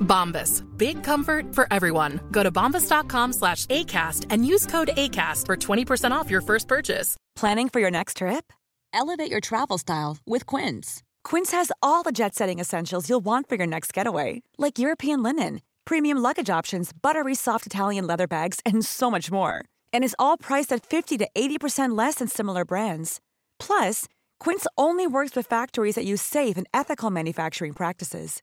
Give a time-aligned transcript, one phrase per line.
[0.00, 0.62] Bombas.
[0.76, 2.20] Big comfort for everyone.
[2.30, 7.16] Go to bombas.com slash ACAST and use code ACAST for 20% off your first purchase.
[7.34, 8.52] Planning for your next trip?
[8.92, 11.02] Elevate your travel style with Quince.
[11.22, 15.22] Quince has all the jet setting essentials you'll want for your next getaway, like European
[15.22, 19.64] linen, premium luggage options, buttery soft Italian leather bags, and so much more.
[19.92, 23.20] And is all priced at 50 to 80% less than similar brands.
[23.58, 24.06] Plus,
[24.40, 28.42] Quince only works with factories that use safe and ethical manufacturing practices.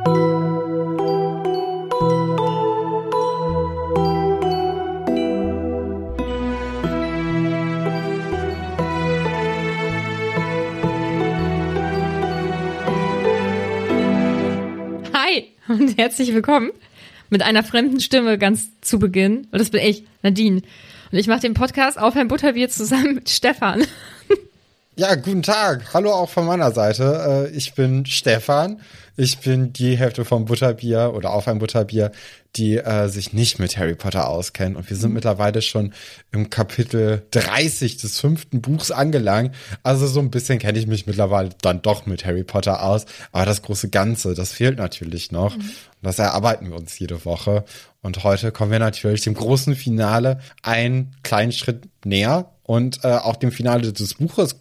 [15.31, 16.71] Hi und herzlich willkommen
[17.29, 19.47] mit einer fremden Stimme ganz zu Beginn.
[19.51, 20.61] Und das bin ich, Nadine.
[21.11, 23.85] Und ich mache den Podcast auf ein Butterbier zusammen mit Stefan.
[24.95, 25.93] Ja, guten Tag.
[25.93, 27.47] Hallo auch von meiner Seite.
[27.49, 28.81] Äh, Ich bin Stefan.
[29.15, 32.11] Ich bin die Hälfte vom Butterbier oder auf ein Butterbier,
[32.55, 34.75] die äh, sich nicht mit Harry Potter auskennen.
[34.75, 35.93] Und wir sind mittlerweile schon
[36.31, 39.55] im Kapitel 30 des fünften Buchs angelangt.
[39.83, 43.05] Also so ein bisschen kenne ich mich mittlerweile dann doch mit Harry Potter aus.
[43.31, 45.55] Aber das große Ganze, das fehlt natürlich noch.
[45.55, 45.63] Und
[46.01, 47.63] das erarbeiten wir uns jede Woche.
[48.01, 53.37] Und heute kommen wir natürlich dem großen Finale einen kleinen Schritt näher und äh, auch
[53.37, 54.57] dem Finale des Buches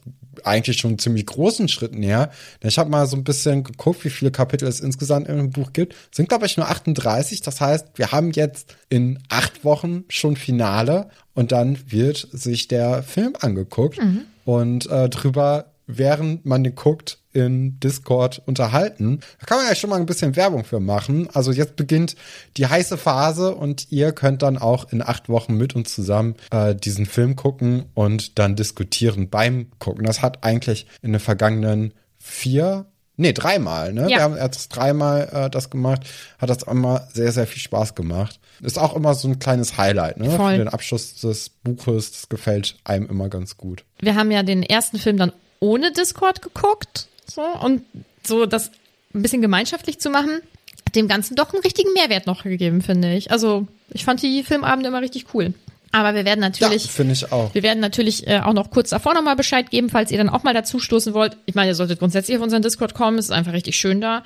[0.46, 2.30] eigentlich schon einen ziemlich großen Schritt näher.
[2.62, 5.72] Denn Ich habe mal so ein bisschen geguckt, wie viele Kapitel es insgesamt im Buch
[5.72, 5.94] gibt.
[6.10, 7.42] Es sind, glaube ich, nur 38.
[7.42, 13.02] Das heißt, wir haben jetzt in acht Wochen schon Finale und dann wird sich der
[13.02, 13.98] Film angeguckt
[14.44, 19.20] und äh, drüber, während man den guckt, in Discord unterhalten.
[19.38, 21.28] Da kann man ja schon mal ein bisschen Werbung für machen.
[21.32, 22.16] Also jetzt beginnt
[22.56, 26.74] die heiße Phase und ihr könnt dann auch in acht Wochen mit uns zusammen äh,
[26.74, 30.04] diesen Film gucken und dann diskutieren beim Gucken.
[30.04, 32.86] Das hat eigentlich in den vergangenen vier
[33.20, 34.04] Nee, dreimal, ne?
[34.04, 34.08] Ja.
[34.08, 36.04] Wir haben jetzt dreimal äh, das gemacht,
[36.38, 38.40] hat das immer sehr, sehr viel Spaß gemacht.
[38.62, 40.30] Ist auch immer so ein kleines Highlight, ne?
[40.30, 40.52] Voll.
[40.52, 43.84] Für den Abschluss des Buches, das gefällt einem immer ganz gut.
[44.00, 47.06] Wir haben ja den ersten Film dann ohne Discord geguckt.
[47.26, 47.82] So, und
[48.26, 48.70] so das
[49.14, 50.40] ein bisschen gemeinschaftlich zu machen,
[50.86, 53.30] hat dem Ganzen doch einen richtigen Mehrwert noch gegeben, finde ich.
[53.30, 55.54] Also, ich fand die Filmabende immer richtig cool.
[55.92, 56.84] Aber wir werden natürlich.
[56.84, 57.52] Ja, finde ich auch.
[57.52, 60.44] Wir werden natürlich äh, auch noch kurz davor nochmal Bescheid geben, falls ihr dann auch
[60.44, 61.36] mal dazu stoßen wollt.
[61.46, 64.22] Ich meine, ihr solltet grundsätzlich auf unseren Discord kommen, es ist einfach richtig schön da.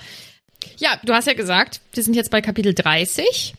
[0.79, 3.55] Ja, du hast ja gesagt, wir sind jetzt bei Kapitel 30.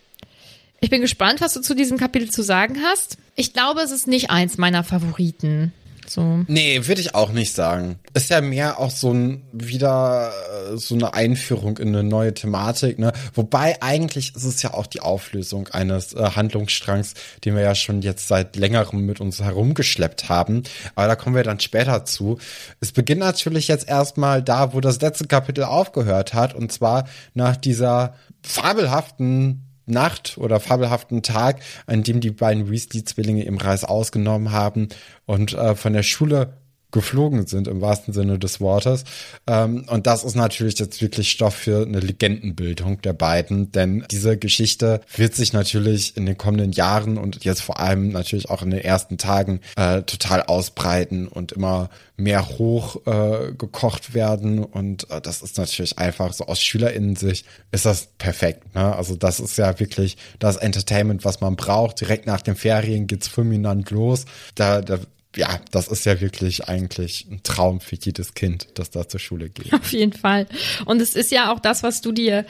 [0.81, 3.17] Ich bin gespannt, was du zu diesem Kapitel zu sagen hast.
[3.35, 5.73] Ich glaube, es ist nicht eins meiner Favoriten.
[6.07, 6.43] So.
[6.47, 7.99] Nee, würde ich auch nicht sagen.
[8.13, 10.31] Ist ja mehr auch so ein wieder
[10.71, 13.11] äh, so eine Einführung in eine neue Thematik, ne?
[13.33, 17.13] Wobei eigentlich ist es ja auch die Auflösung eines äh, Handlungsstrangs,
[17.43, 20.63] den wir ja schon jetzt seit längerem mit uns herumgeschleppt haben.
[20.95, 22.37] Aber da kommen wir dann später zu.
[22.79, 27.55] Es beginnt natürlich jetzt erstmal da, wo das letzte Kapitel aufgehört hat, und zwar nach
[27.55, 34.89] dieser fabelhaften Nacht oder fabelhaften Tag, an dem die beiden Weasley-Zwillinge im Reis ausgenommen haben
[35.25, 36.57] und äh, von der Schule
[36.95, 39.03] geflogen sind im wahrsten Sinne des Wortes.
[39.47, 44.37] Ähm, und das ist natürlich jetzt wirklich Stoff für eine Legendenbildung der beiden, denn diese
[44.37, 48.71] Geschichte wird sich natürlich in den kommenden Jahren und jetzt vor allem natürlich auch in
[48.71, 54.63] den ersten Tagen äh, total ausbreiten und immer mehr hoch äh, gekocht werden.
[54.63, 58.73] Und äh, das ist natürlich einfach so aus SchülerInnen-Sicht ist das perfekt.
[58.73, 58.95] Ne?
[58.95, 61.99] Also das ist ja wirklich das Entertainment, was man braucht.
[61.99, 64.25] Direkt nach den Ferien geht's fulminant los.
[64.55, 64.99] Da, da
[65.37, 69.49] ja, das ist ja wirklich eigentlich ein Traum für jedes Kind, das da zur Schule
[69.49, 69.73] geht.
[69.73, 70.47] Auf jeden Fall.
[70.85, 72.45] Und es ist ja auch das, was du dir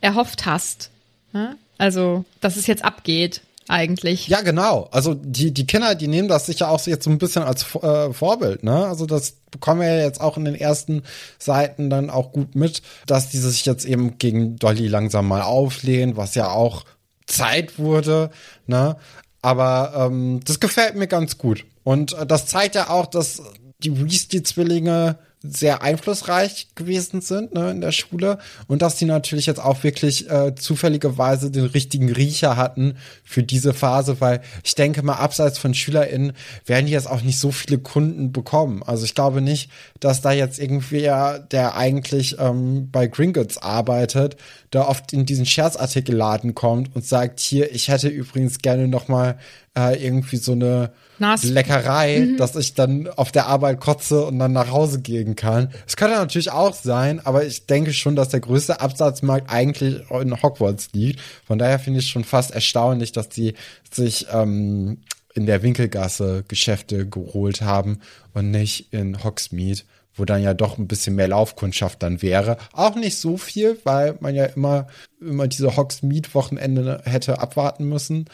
[0.00, 0.90] erhofft hast.
[1.32, 1.56] Ne?
[1.78, 3.42] Also, dass es jetzt abgeht.
[3.68, 4.28] eigentlich.
[4.28, 4.88] Ja, genau.
[4.90, 8.12] Also die, die Kinder, die nehmen das sicher auch jetzt so ein bisschen als äh,
[8.12, 8.86] Vorbild, ne?
[8.86, 11.02] Also das bekommen wir ja jetzt auch in den ersten
[11.38, 16.16] Seiten dann auch gut mit, dass die sich jetzt eben gegen Dolly langsam mal auflehnen,
[16.16, 16.84] was ja auch
[17.26, 18.30] Zeit wurde,
[18.66, 18.96] ne?
[19.40, 21.64] Aber ähm, das gefällt mir ganz gut.
[21.84, 23.42] Und äh, das zeigt ja auch, dass
[23.82, 28.38] die Weasley-Zwillinge sehr einflussreich gewesen sind ne, in der Schule
[28.68, 33.74] und dass die natürlich jetzt auch wirklich äh, zufälligerweise den richtigen Riecher hatten für diese
[33.74, 36.34] Phase, weil ich denke mal, abseits von SchülerInnen
[36.64, 38.82] werden die jetzt auch nicht so viele Kunden bekommen.
[38.84, 44.36] Also ich glaube nicht, dass da jetzt irgendwer, der eigentlich ähm, bei Gringotts arbeitet,
[44.70, 49.38] da oft in diesen Scherzartikelladen kommt und sagt, hier, ich hätte übrigens gerne noch mal
[49.76, 50.92] äh, irgendwie so eine
[51.22, 51.44] Nas.
[51.44, 52.36] Leckerei, mhm.
[52.36, 55.70] dass ich dann auf der Arbeit kotze und dann nach Hause gehen kann.
[55.86, 60.42] Es könnte natürlich auch sein, aber ich denke schon, dass der größte Absatzmarkt eigentlich in
[60.42, 61.20] Hogwarts liegt.
[61.46, 63.54] Von daher finde ich schon fast erstaunlich, dass die
[63.90, 64.98] sich ähm,
[65.34, 68.00] in der Winkelgasse Geschäfte geholt haben
[68.34, 69.82] und nicht in Hogsmeade
[70.14, 72.58] wo dann ja doch ein bisschen mehr Laufkundschaft dann wäre.
[72.72, 74.86] Auch nicht so viel, weil man ja immer,
[75.20, 78.26] immer diese Hogsmeade-Wochenende hätte abwarten müssen.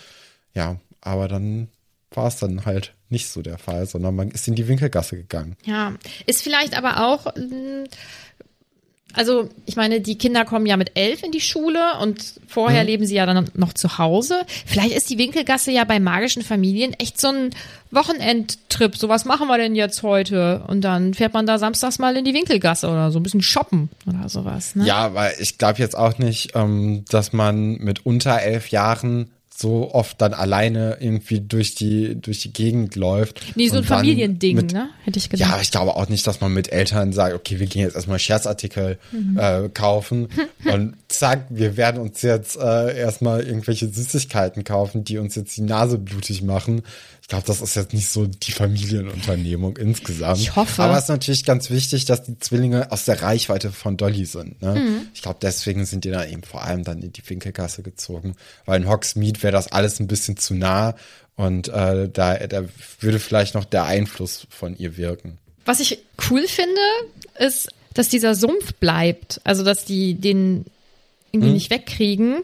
[0.55, 1.69] Ja, aber dann
[2.12, 5.56] war es dann halt nicht so der Fall, sondern man ist in die Winkelgasse gegangen.
[5.64, 5.94] Ja,
[6.26, 7.84] ist vielleicht aber auch, mm,
[9.14, 12.87] also ich meine, die Kinder kommen ja mit elf in die Schule und vorher mhm.
[12.87, 14.43] leben sie ja dann noch zu Hause.
[14.66, 17.50] Vielleicht ist die Winkelgasse ja bei magischen Familien echt so ein
[17.90, 18.96] Wochenendtrip.
[18.96, 20.62] So was machen wir denn jetzt heute?
[20.69, 23.88] Und dann fährt man da samstags mal in die Winkelgasse oder so ein bisschen shoppen
[24.06, 24.76] oder sowas.
[24.76, 24.87] Ne?
[24.87, 29.93] Ja, weil ich glaube jetzt auch nicht, ähm, dass man mit unter elf Jahren so
[29.93, 33.56] oft dann alleine irgendwie durch die, durch die Gegend läuft.
[33.56, 34.88] Nee, so ein Familiending, mit, ne?
[35.02, 35.50] Hätte ich gedacht.
[35.50, 38.20] Ja, ich glaube auch nicht, dass man mit Eltern sagt, okay, wir gehen jetzt erstmal
[38.20, 39.37] Scherzartikel mhm.
[39.37, 40.28] äh, kaufen
[40.72, 45.62] und zack, wir werden uns jetzt äh, erstmal irgendwelche Süßigkeiten kaufen, die uns jetzt die
[45.62, 46.82] Nase blutig machen.
[47.28, 50.38] Ich glaube, das ist jetzt nicht so die Familienunternehmung insgesamt.
[50.38, 50.82] Ich hoffe.
[50.82, 54.62] Aber es ist natürlich ganz wichtig, dass die Zwillinge aus der Reichweite von Dolly sind.
[54.62, 54.76] Ne?
[54.76, 55.08] Mhm.
[55.12, 58.34] Ich glaube, deswegen sind die da eben vor allem dann in die Winkelgasse gezogen.
[58.64, 60.94] Weil in Hogsmeade wäre das alles ein bisschen zu nah
[61.36, 62.64] und äh, da, da
[63.00, 65.36] würde vielleicht noch der Einfluss von ihr wirken.
[65.66, 65.98] Was ich
[66.30, 66.80] cool finde,
[67.38, 69.42] ist, dass dieser Sumpf bleibt.
[69.44, 70.64] Also, dass die den
[71.30, 71.54] irgendwie mhm.
[71.56, 72.42] nicht wegkriegen.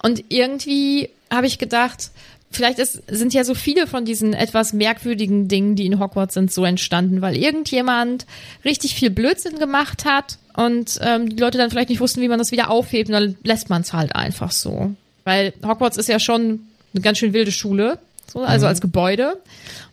[0.00, 2.12] Und irgendwie habe ich gedacht,
[2.50, 6.52] vielleicht ist, sind ja so viele von diesen etwas merkwürdigen Dingen, die in Hogwarts sind,
[6.52, 8.26] so entstanden, weil irgendjemand
[8.64, 12.38] richtig viel Blödsinn gemacht hat und ähm, die Leute dann vielleicht nicht wussten, wie man
[12.38, 14.92] das wieder aufhebt und dann lässt man es halt einfach so.
[15.24, 16.60] Weil Hogwarts ist ja schon
[16.92, 18.70] eine ganz schön wilde Schule, so, also mhm.
[18.70, 19.34] als Gebäude.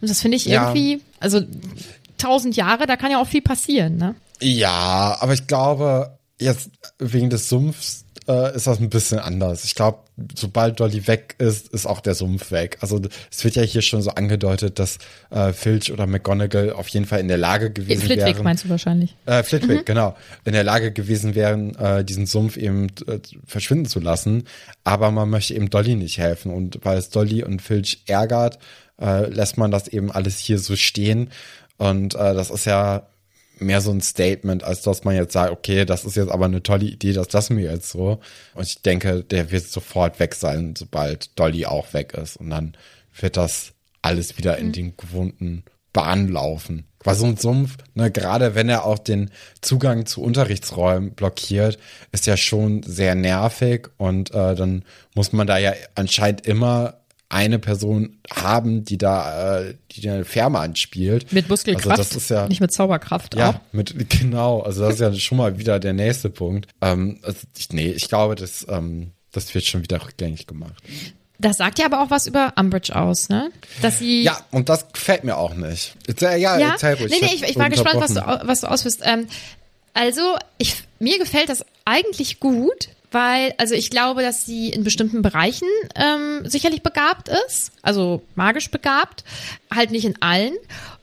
[0.01, 0.99] Und das finde ich irgendwie, ja.
[1.19, 1.41] also
[2.17, 4.15] tausend Jahre, da kann ja auch viel passieren, ne?
[4.39, 6.69] Ja, aber ich glaube, jetzt
[6.99, 9.63] wegen des Sumpfs äh, ist das ein bisschen anders.
[9.63, 9.99] Ich glaube,
[10.35, 12.77] sobald Dolly weg ist, ist auch der Sumpf weg.
[12.81, 12.99] Also
[13.31, 14.97] es wird ja hier schon so angedeutet, dass
[15.29, 18.43] äh, Filch oder McGonagall auf jeden Fall in der Lage gewesen Flitwick wären.
[18.43, 19.15] meinst du wahrscheinlich?
[19.25, 19.85] Äh, Flitwick, mhm.
[19.85, 20.17] genau.
[20.43, 24.45] In der Lage gewesen wären, äh, diesen Sumpf eben äh, verschwinden zu lassen.
[24.83, 26.51] Aber man möchte eben Dolly nicht helfen.
[26.51, 28.57] Und weil es Dolly und Filch ärgert,
[28.99, 31.29] äh, lässt man das eben alles hier so stehen.
[31.77, 33.07] Und äh, das ist ja
[33.59, 36.63] mehr so ein Statement, als dass man jetzt sagt, okay, das ist jetzt aber eine
[36.63, 38.19] tolle Idee, das lassen wir jetzt so.
[38.53, 42.37] Und ich denke, der wird sofort weg sein, sobald Dolly auch weg ist.
[42.37, 42.75] Und dann
[43.19, 44.73] wird das alles wieder in mhm.
[44.73, 45.63] den gewohnten
[45.93, 46.85] Bahnen laufen.
[47.03, 49.31] Weil so ein Sumpf, ne, gerade wenn er auch den
[49.61, 51.77] Zugang zu Unterrichtsräumen blockiert,
[52.11, 54.83] ist ja schon sehr nervig und äh, dann
[55.15, 56.96] muss man da ja anscheinend immer
[57.29, 61.33] eine Person haben, die da äh, die eine Firma anspielt.
[61.33, 63.35] Mit Muskelkraft, also das ist ja, nicht mit Zauberkraft.
[63.35, 63.59] Ja, auch.
[63.73, 64.61] mit genau.
[64.61, 66.67] Also das ist ja schon mal wieder der nächste Punkt.
[66.81, 70.75] Ähm, also ich, nee, ich glaube, das, ähm, das wird schon wieder rückgängig gemacht.
[71.39, 73.51] Das sagt ja aber auch was über Umbridge aus, ne?
[73.81, 74.23] Dass sie.
[74.23, 75.95] Ja, und das gefällt mir auch nicht.
[76.07, 77.11] Erzähl, ja, ja, erzähl ruhig.
[77.11, 79.01] Nee, nee, ich, ich war gespannt, was du, was du ausführst.
[79.03, 79.27] Ähm,
[79.93, 80.21] also,
[80.57, 85.67] ich, mir gefällt das eigentlich gut, weil, also ich glaube, dass sie in bestimmten Bereichen
[85.95, 89.23] ähm, sicherlich begabt ist, also magisch begabt,
[89.73, 90.53] halt nicht in allen.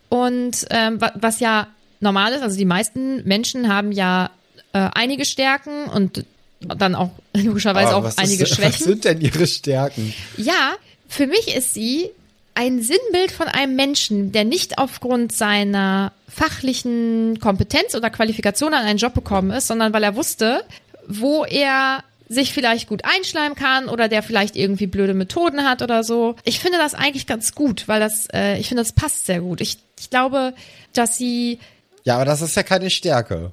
[0.08, 1.66] Und ähm, was ja
[2.00, 4.30] normal ist, also die meisten Menschen haben ja
[4.72, 6.24] äh, einige Stärken und
[6.60, 8.72] dann auch logischerweise auch einige ist, Schwächen.
[8.72, 10.12] Was sind denn ihre Stärken?
[10.36, 10.74] Ja,
[11.08, 12.10] für mich ist sie
[12.54, 18.98] ein Sinnbild von einem Menschen, der nicht aufgrund seiner fachlichen Kompetenz oder Qualifikation an einen
[18.98, 20.64] Job bekommen ist, sondern weil er wusste,
[21.08, 26.02] wo er sich vielleicht gut einschleimen kann oder der vielleicht irgendwie blöde Methoden hat oder
[26.04, 26.36] so.
[26.44, 29.60] Ich finde das eigentlich ganz gut, weil das, äh, ich finde, das passt sehr gut.
[29.60, 30.54] Ich, ich glaube,
[30.92, 31.58] dass sie.
[32.04, 33.52] Ja, aber das ist ja keine Stärke.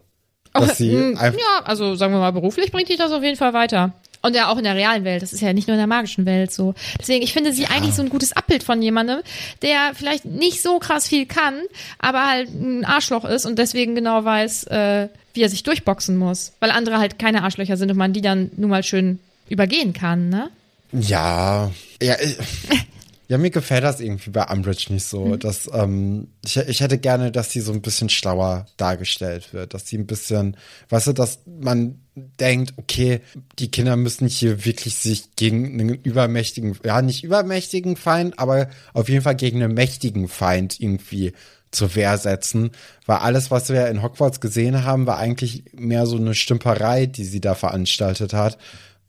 [0.54, 3.94] Dass sie ja, also sagen wir mal, beruflich bringt dich das auf jeden Fall weiter.
[4.22, 5.24] Und ja auch in der realen Welt.
[5.24, 6.76] Das ist ja nicht nur in der magischen Welt so.
[7.00, 9.22] Deswegen, ich finde sie eigentlich so ein gutes Abbild von jemandem,
[9.62, 11.62] der vielleicht nicht so krass viel kann,
[11.98, 16.54] aber halt ein Arschloch ist und deswegen genau weiß, äh, wie er sich durchboxen muss.
[16.60, 19.20] Weil andere halt keine Arschlöcher sind und man die dann nun mal schön
[19.50, 20.50] übergehen kann, ne?
[20.94, 21.72] Ja,
[22.02, 22.38] ja, ich,
[23.32, 25.26] ja, mir gefällt das irgendwie bei Umbridge nicht so.
[25.26, 25.40] Mhm.
[25.40, 29.88] Dass, ähm, ich, ich hätte gerne, dass sie so ein bisschen schlauer dargestellt wird, dass
[29.88, 30.58] sie ein bisschen,
[30.90, 33.22] weißt du, dass man denkt, okay,
[33.58, 39.08] die Kinder müssen hier wirklich sich gegen einen übermächtigen, ja, nicht übermächtigen Feind, aber auf
[39.08, 41.32] jeden Fall gegen einen mächtigen Feind irgendwie
[41.72, 42.72] zur Wehr setzen,
[43.06, 47.24] weil alles, was wir in Hogwarts gesehen haben, war eigentlich mehr so eine Stümperei, die
[47.24, 48.58] sie da veranstaltet hat.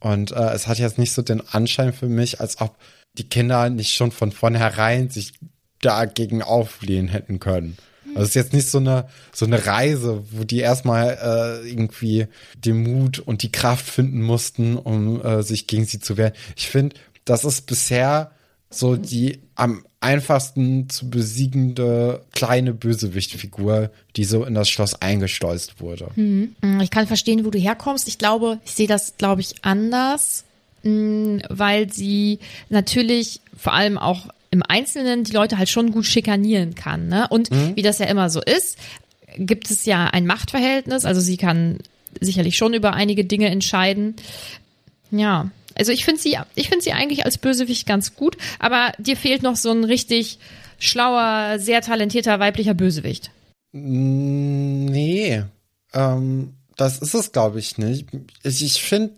[0.00, 2.76] Und äh, es hat jetzt nicht so den Anschein für mich, als ob
[3.19, 5.35] die Kinder nicht schon von vornherein sich
[5.81, 7.76] dagegen auflehnen hätten können.
[8.14, 12.26] Also es ist jetzt nicht so eine so eine Reise, wo die erstmal äh, irgendwie
[12.57, 16.35] den Mut und die Kraft finden mussten, um äh, sich gegen sie zu wehren.
[16.57, 18.33] Ich finde, das ist bisher
[18.75, 26.09] so die am einfachsten zu besiegende kleine Bösewichtfigur, die so in das Schloss eingestolzt wurde.
[26.17, 26.55] Mhm.
[26.83, 28.09] Ich kann verstehen, wo du herkommst.
[28.09, 30.45] Ich glaube, ich sehe das, glaube ich, anders,
[30.83, 36.75] mh, weil sie natürlich vor allem auch im Einzelnen die Leute halt schon gut schikanieren
[36.75, 37.09] kann.
[37.09, 37.26] Ne?
[37.29, 38.76] Und wie das ja immer so ist,
[39.38, 41.05] gibt es ja ein Machtverhältnis.
[41.05, 41.79] Also sie kann
[42.21, 44.14] sicherlich schon über einige Dinge entscheiden.
[45.11, 49.17] Ja, also ich finde sie, ich finde sie eigentlich als Bösewicht ganz gut, aber dir
[49.17, 50.38] fehlt noch so ein richtig
[50.79, 53.31] schlauer, sehr talentierter weiblicher Bösewicht.
[53.73, 55.45] Nee,
[55.95, 58.09] ähm, das ist es, glaube ich, nicht.
[58.43, 59.14] Ich, ich finde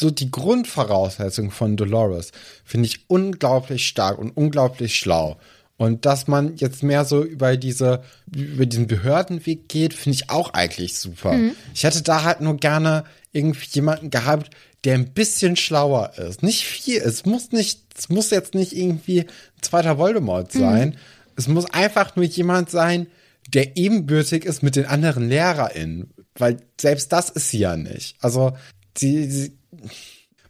[0.00, 2.30] so die Grundvoraussetzung von Dolores
[2.64, 5.38] finde ich unglaublich stark und unglaublich schlau.
[5.76, 8.02] Und dass man jetzt mehr so über diese,
[8.34, 11.38] über diesen Behördenweg geht, finde ich auch eigentlich super.
[11.72, 14.50] Ich hätte da halt nur gerne irgendwie jemanden gehabt,
[14.84, 16.42] der ein bisschen schlauer ist.
[16.42, 16.98] Nicht viel.
[16.98, 20.96] Es muss nicht, es muss jetzt nicht irgendwie ein zweiter Voldemort sein.
[21.36, 23.08] Es muss einfach nur jemand sein,
[23.48, 26.10] der ebenbürtig ist mit den anderen LehrerInnen.
[26.34, 28.16] Weil selbst das ist sie ja nicht.
[28.20, 28.56] Also,
[28.96, 29.58] sie, sie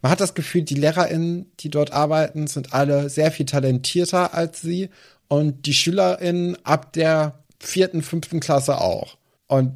[0.02, 4.60] man hat das Gefühl, die LehrerInnen, die dort arbeiten, sind alle sehr viel talentierter als
[4.60, 4.90] sie
[5.26, 9.18] und die SchülerInnen ab der vierten, fünften Klasse auch.
[9.46, 9.74] Und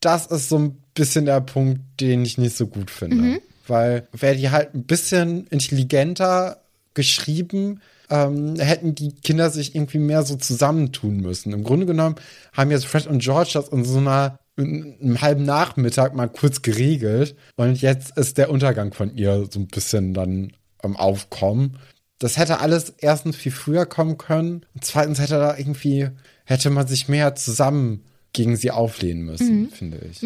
[0.00, 3.40] das ist so ein bisschen der Punkt, den ich nicht so gut finde.
[3.66, 6.58] Weil wäre die halt ein bisschen intelligenter
[6.94, 7.80] geschrieben,
[8.10, 11.52] ähm, hätten die Kinder sich irgendwie mehr so zusammentun müssen.
[11.52, 12.16] Im Grunde genommen
[12.52, 16.62] haben jetzt Fred und George das in so einer in einem halben Nachmittag mal kurz
[16.62, 21.78] geregelt und jetzt ist der Untergang von ihr so ein bisschen dann am Aufkommen.
[22.20, 26.10] Das hätte alles erstens viel früher kommen können und zweitens hätte da irgendwie
[26.44, 28.04] hätte man sich mehr zusammen
[28.34, 30.22] gegen sie auflehnen müssen, finde ich.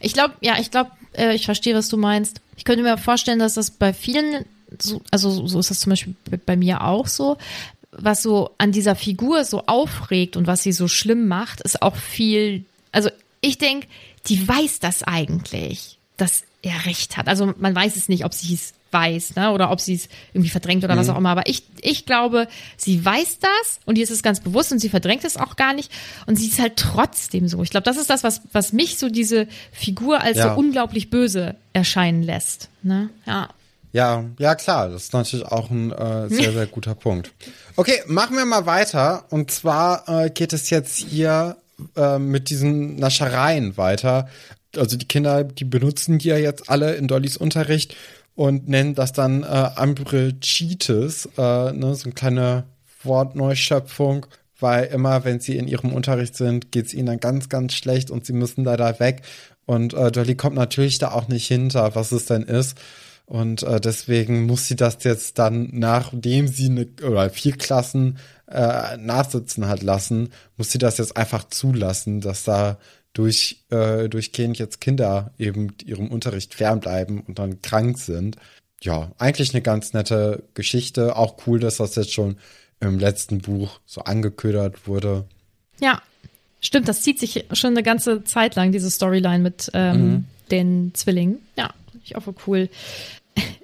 [0.00, 2.40] Ich glaube, ja, ich glaube, äh, ich verstehe, was du meinst.
[2.56, 4.44] Ich könnte mir vorstellen, dass das bei vielen,
[4.80, 7.36] so, also so ist das zum Beispiel bei- bei mir auch so,
[7.92, 11.94] was so an dieser Figur so aufregt und was sie so schlimm macht, ist auch
[11.96, 13.08] viel, also
[13.40, 13.86] ich denke,
[14.26, 17.28] die weiß das eigentlich, dass er recht hat.
[17.28, 20.48] Also man weiß es nicht, ob sie es weiß, ne, oder ob sie es irgendwie
[20.48, 21.28] verdrängt oder was auch immer.
[21.28, 22.48] Aber ich, ich glaube,
[22.78, 25.74] sie weiß das und ihr ist es ganz bewusst und sie verdrängt es auch gar
[25.74, 25.92] nicht
[26.26, 27.62] und sie ist halt trotzdem so.
[27.62, 30.54] Ich glaube, das ist das, was, was mich so diese Figur als Ja.
[30.54, 32.70] so unglaublich böse erscheinen lässt.
[32.82, 33.10] Ne?
[33.26, 33.50] Ja.
[33.92, 37.30] Ja, ja klar, das ist natürlich auch ein äh, sehr, sehr guter Punkt.
[37.76, 39.24] Okay, machen wir mal weiter.
[39.30, 41.56] Und zwar äh, geht es jetzt hier
[41.96, 44.28] äh, mit diesen Naschereien weiter.
[44.76, 47.94] Also die Kinder, die benutzen die ja jetzt alle in Dollys Unterricht
[48.34, 52.64] und nennen das dann äh, Ambrechitis, äh, ne, so eine kleine
[53.02, 54.26] Wortneuschöpfung,
[54.58, 58.10] weil immer, wenn sie in ihrem Unterricht sind, geht es ihnen dann ganz, ganz schlecht
[58.10, 59.22] und sie müssen da da weg.
[59.66, 62.76] Und äh, Dolly kommt natürlich da auch nicht hinter, was es denn ist.
[63.26, 68.18] Und äh, deswegen muss sie das jetzt dann, nachdem sie eine oder vier Klassen
[68.50, 72.78] äh, nachsitzen hat lassen, muss sie das jetzt einfach zulassen, dass da
[73.14, 78.36] durch äh, durchgehend jetzt Kinder eben ihrem Unterricht fernbleiben und dann krank sind.
[78.82, 81.16] Ja, eigentlich eine ganz nette Geschichte.
[81.16, 82.36] Auch cool, dass das jetzt schon
[82.80, 85.24] im letzten Buch so angeködert wurde.
[85.80, 86.02] Ja,
[86.60, 91.38] stimmt, das zieht sich schon eine ganze Zeit lang, diese Storyline mit ähm, den Zwillingen.
[91.56, 91.72] Ja,
[92.04, 92.68] ich auch cool.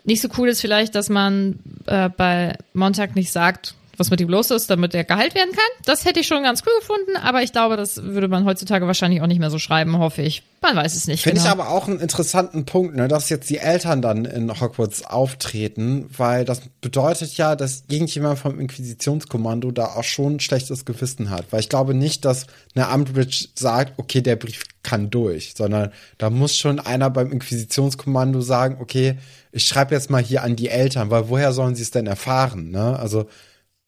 [0.04, 4.30] Nicht so cool ist vielleicht, dass man äh, bei Montag nicht sagt, was mit ihm
[4.30, 5.84] los ist, damit er geheilt werden kann.
[5.84, 9.20] Das hätte ich schon ganz cool gefunden, aber ich glaube, das würde man heutzutage wahrscheinlich
[9.20, 10.42] auch nicht mehr so schreiben, hoffe ich.
[10.62, 11.22] Man weiß es nicht.
[11.22, 11.46] Finde genau.
[11.46, 16.08] ich aber auch einen interessanten Punkt, ne, dass jetzt die Eltern dann in Hogwarts auftreten,
[16.16, 21.46] weil das bedeutet ja, dass irgendjemand vom Inquisitionskommando da auch schon ein schlechtes Gewissen hat.
[21.50, 26.30] Weil ich glaube nicht, dass eine Umbridge sagt, okay, der Brief kann durch, sondern da
[26.30, 29.18] muss schon einer beim Inquisitionskommando sagen, okay,
[29.52, 32.70] ich schreibe jetzt mal hier an die Eltern, weil woher sollen sie es denn erfahren,
[32.70, 32.98] ne?
[32.98, 33.26] Also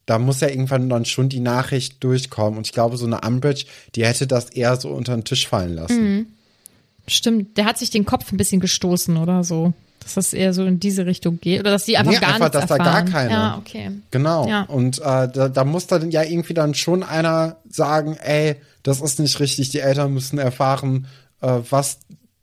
[0.05, 3.65] da muss ja irgendwann dann schon die Nachricht durchkommen und ich glaube, so eine Umbridge,
[3.95, 6.03] die hätte das eher so unter den Tisch fallen lassen.
[6.15, 6.25] Mhm.
[7.07, 9.73] Stimmt, der hat sich den Kopf ein bisschen gestoßen oder so.
[9.99, 11.61] Dass das eher so in diese Richtung geht.
[11.61, 13.05] Oder dass die einfach Nee, gar einfach, dass da erfahren.
[13.05, 13.31] gar keine.
[13.31, 13.91] Ja, okay.
[14.11, 14.47] Genau.
[14.49, 14.63] Ja.
[14.63, 19.19] Und äh, da, da muss dann ja irgendwie dann schon einer sagen, ey, das ist
[19.19, 21.07] nicht richtig, die Eltern müssen erfahren,
[21.41, 21.99] äh, was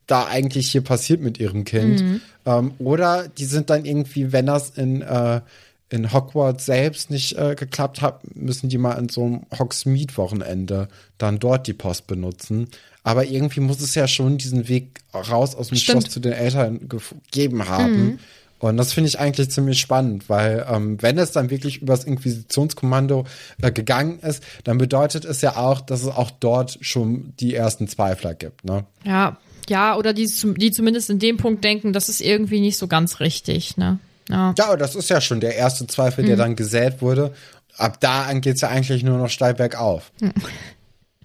[0.07, 2.01] da eigentlich hier passiert mit ihrem Kind.
[2.01, 2.21] Mhm.
[2.47, 5.43] Ähm, oder die sind dann irgendwie, wenn das in, äh,
[5.91, 11.39] in Hogwarts selbst nicht äh, geklappt hat, müssen die mal in so einem Hogsmeade-Wochenende dann
[11.39, 12.69] dort die Post benutzen.
[13.03, 16.03] Aber irgendwie muss es ja schon diesen Weg raus aus dem Stimmt.
[16.03, 18.19] Schloss zu den Eltern gegeben haben.
[18.61, 23.25] Und das finde ich eigentlich ziemlich spannend, weil ähm, wenn es dann wirklich übers Inquisitionskommando
[23.63, 27.89] äh, gegangen ist, dann bedeutet es ja auch, dass es auch dort schon die ersten
[27.89, 28.65] Zweifler gibt.
[28.65, 28.85] Ne?
[29.03, 30.29] Ja, ja, oder die,
[30.59, 33.99] die zumindest in dem Punkt denken, das ist irgendwie nicht so ganz richtig, ne?
[34.31, 34.55] Ja.
[34.57, 37.35] Ja, aber das ist ja schon der erste Zweifel, der dann gesät wurde.
[37.77, 40.13] Ab da an geht's ja eigentlich nur noch steil bergauf.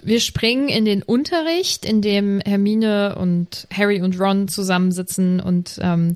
[0.01, 6.13] Wir springen in den Unterricht, in dem Hermine und Harry und Ron zusammensitzen und ähm,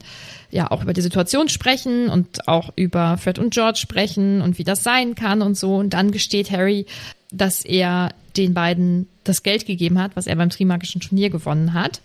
[0.52, 4.64] ja auch über die Situation sprechen und auch über Fred und George sprechen und wie
[4.64, 5.76] das sein kann und so.
[5.76, 6.86] Und dann gesteht Harry,
[7.32, 12.02] dass er den beiden das Geld gegeben hat, was er beim Trimagischen Turnier gewonnen hat.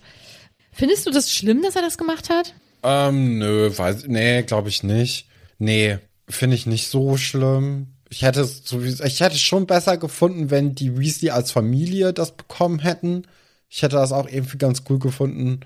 [0.71, 2.53] Findest du das schlimm, dass er das gemacht hat?
[2.85, 5.27] Ähm, nö, weiß, nee, glaube ich nicht.
[5.57, 5.97] Nee,
[6.29, 7.87] finde ich nicht so schlimm.
[8.09, 12.37] Ich hätte es ich hätte es schon besser gefunden, wenn die Weasley als Familie das
[12.37, 13.23] bekommen hätten.
[13.69, 15.61] Ich hätte das auch irgendwie ganz cool gefunden,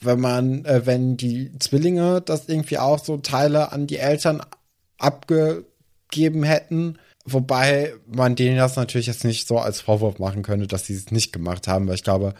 [0.00, 4.40] wenn man, äh, wenn die Zwillinge das irgendwie auch so Teile an die Eltern
[4.98, 6.98] abgegeben hätten.
[7.26, 11.10] Wobei man denen das natürlich jetzt nicht so als Vorwurf machen könnte, dass sie es
[11.10, 12.34] nicht gemacht haben, weil ich glaube,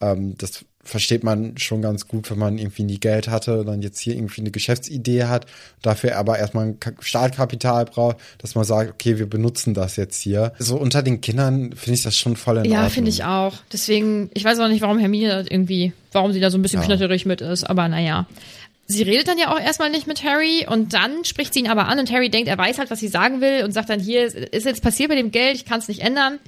[0.00, 3.82] ähm, das versteht man schon ganz gut, wenn man irgendwie nie Geld hatte und dann
[3.82, 5.46] jetzt hier irgendwie eine Geschäftsidee hat,
[5.82, 10.20] dafür aber erstmal ein Ka- Startkapital braucht, dass man sagt, okay, wir benutzen das jetzt
[10.22, 10.52] hier.
[10.58, 12.90] So unter den Kindern finde ich das schon voll in Ja, Ordnung.
[12.90, 13.54] finde ich auch.
[13.72, 16.86] Deswegen, ich weiß auch nicht, warum Hermine irgendwie, warum sie da so ein bisschen Ja.
[16.86, 18.26] knötterig mit ist, aber naja.
[18.88, 21.88] Sie redet dann ja auch erstmal nicht mit Harry und dann spricht sie ihn aber
[21.88, 24.24] an und Harry denkt, er weiß halt, was sie sagen will und sagt dann, hier
[24.26, 26.38] ist jetzt passiert mit dem Geld, ich kann es nicht ändern.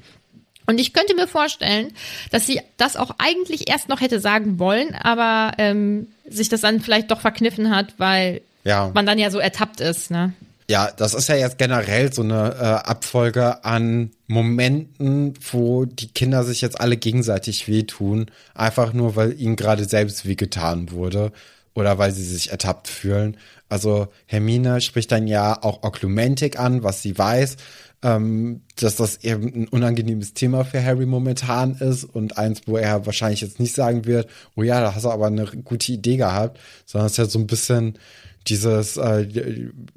[0.69, 1.93] Und ich könnte mir vorstellen,
[2.31, 6.81] dass sie das auch eigentlich erst noch hätte sagen wollen, aber ähm, sich das dann
[6.81, 8.91] vielleicht doch verkniffen hat, weil Ja.
[8.95, 10.35] man dann ja so ertappt ist, ne?
[10.71, 16.45] Ja, das ist ja jetzt generell so eine äh, Abfolge an Momenten, wo die Kinder
[16.45, 21.33] sich jetzt alle gegenseitig wehtun, einfach nur, weil ihnen gerade selbst wehgetan wurde
[21.75, 23.39] oder weil sie sich ertappt fühlen.
[23.71, 27.57] Also Hermine spricht dann ja auch Oklumentik an, was sie weiß,
[28.03, 33.07] ähm, dass das eben ein unangenehmes Thema für Harry momentan ist und eins, wo er
[33.07, 36.61] wahrscheinlich jetzt nicht sagen wird, oh ja, da hast du aber eine gute Idee gehabt,
[36.87, 37.99] sondern es ist ja so ein bisschen
[38.47, 39.27] dieses, äh,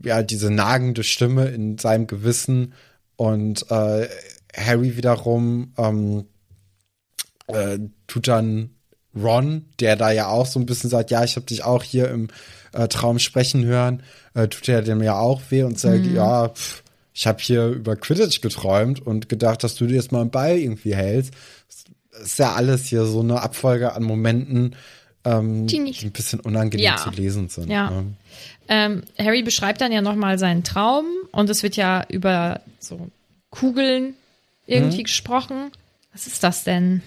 [0.04, 2.74] ja, diese nagende Stimme in seinem Gewissen
[3.18, 4.08] und äh,
[4.56, 6.26] Harry wiederum ähm,
[7.48, 8.72] äh, tut dann
[9.16, 12.10] Ron, der da ja auch so ein bisschen sagt, ja, ich habe dich auch hier
[12.10, 12.30] im
[12.74, 16.81] äh, Traum sprechen hören, äh, tut er dem ja auch weh und sagt, ja, pff,
[17.13, 20.58] ich habe hier über Quidditch geträumt und gedacht, dass du dir jetzt mal einen Ball
[20.58, 21.34] irgendwie hältst.
[22.12, 24.76] Das ist ja alles hier so eine Abfolge an Momenten,
[25.26, 26.97] ähm, Die die, nicht- ein bisschen unangenehm Ja.
[26.97, 27.69] zu lesen sind.
[27.69, 27.89] Ja.
[27.89, 28.06] Ne?
[28.69, 33.10] Ähm, Harry beschreibt dann ja nochmal seinen Traum und es wird ja über so
[33.50, 34.13] Kugeln
[34.67, 35.71] irgendwie gesprochen.
[36.13, 37.02] Was ist das denn?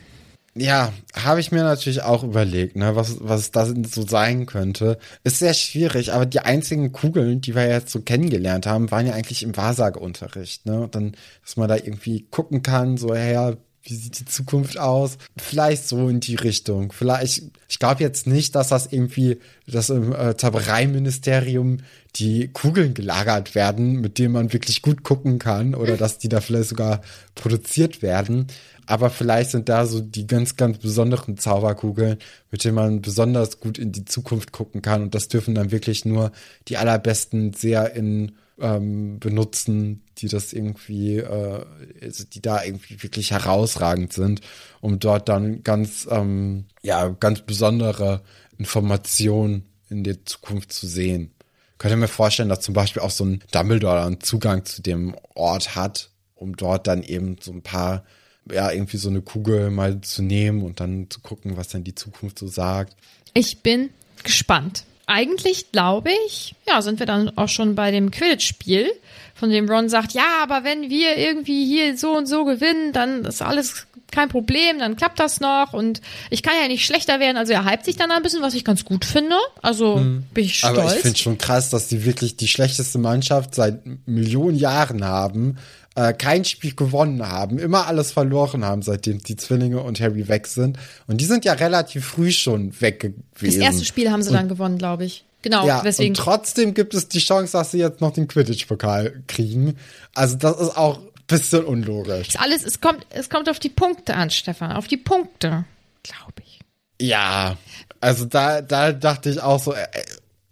[0.56, 4.98] Ja, habe ich mir natürlich auch überlegt, ne, was, was das so sein könnte.
[5.24, 9.14] Ist sehr schwierig, aber die einzigen Kugeln, die wir jetzt so kennengelernt haben, waren ja
[9.14, 10.82] eigentlich im Wahrsageunterricht, ne?
[10.84, 15.18] Und dann, dass man da irgendwie gucken kann, so, ja, wie sieht die Zukunft aus?
[15.36, 16.92] Vielleicht so in die Richtung.
[16.92, 21.78] Vielleicht, ich glaube jetzt nicht, dass das irgendwie, dass im äh, Zaubereiministerium
[22.16, 26.40] die Kugeln gelagert werden, mit denen man wirklich gut gucken kann oder dass die da
[26.40, 27.02] vielleicht sogar
[27.34, 28.46] produziert werden.
[28.86, 32.18] Aber vielleicht sind da so die ganz, ganz besonderen Zauberkugeln,
[32.50, 35.02] mit denen man besonders gut in die Zukunft gucken kann.
[35.02, 36.32] Und das dürfen dann wirklich nur
[36.68, 41.64] die allerbesten sehr in ähm, benutzen, die das irgendwie, äh,
[42.00, 44.40] also die da irgendwie wirklich herausragend sind,
[44.80, 48.22] um dort dann ganz, ähm, ja, ganz besondere
[48.58, 51.32] Informationen in der Zukunft zu sehen.
[51.78, 55.74] Könnte mir vorstellen, dass zum Beispiel auch so ein Dumbledore einen Zugang zu dem Ort
[55.74, 58.04] hat, um dort dann eben so ein paar,
[58.50, 61.94] ja, irgendwie so eine Kugel mal zu nehmen und dann zu gucken, was dann die
[61.94, 62.94] Zukunft so sagt.
[63.32, 63.90] Ich bin
[64.22, 64.84] gespannt.
[65.06, 68.90] Eigentlich glaube ich, ja, sind wir dann auch schon bei dem Quidditch-Spiel,
[69.34, 73.24] von dem Ron sagt, ja, aber wenn wir irgendwie hier so und so gewinnen, dann
[73.24, 76.00] ist alles kein Problem, dann klappt das noch und
[76.30, 77.36] ich kann ja nicht schlechter werden.
[77.36, 79.36] Also er hypt sich dann ein bisschen, was ich ganz gut finde.
[79.62, 79.96] Also
[80.32, 80.78] bin ich stolz.
[80.78, 85.56] Aber ich finde schon krass, dass die wirklich die schlechteste Mannschaft seit Millionen Jahren haben,
[85.96, 90.46] äh, kein Spiel gewonnen haben, immer alles verloren haben, seitdem die Zwillinge und Harry weg
[90.46, 90.78] sind.
[91.06, 93.60] Und die sind ja relativ früh schon weg gewesen.
[93.60, 95.24] das erste Spiel haben sie dann gewonnen, glaube ich.
[95.42, 96.12] Genau, Ja, deswegen.
[96.12, 99.76] und trotzdem gibt es die Chance, dass sie jetzt noch den Quidditch-Pokal kriegen.
[100.14, 102.28] Also das ist auch bisschen unlogisch.
[102.28, 105.64] Ist alles, es kommt, es kommt auf die Punkte an, Stefan, auf die Punkte,
[106.02, 106.60] glaube ich.
[107.00, 107.56] Ja,
[108.00, 109.86] also da, da dachte ich auch so, äh,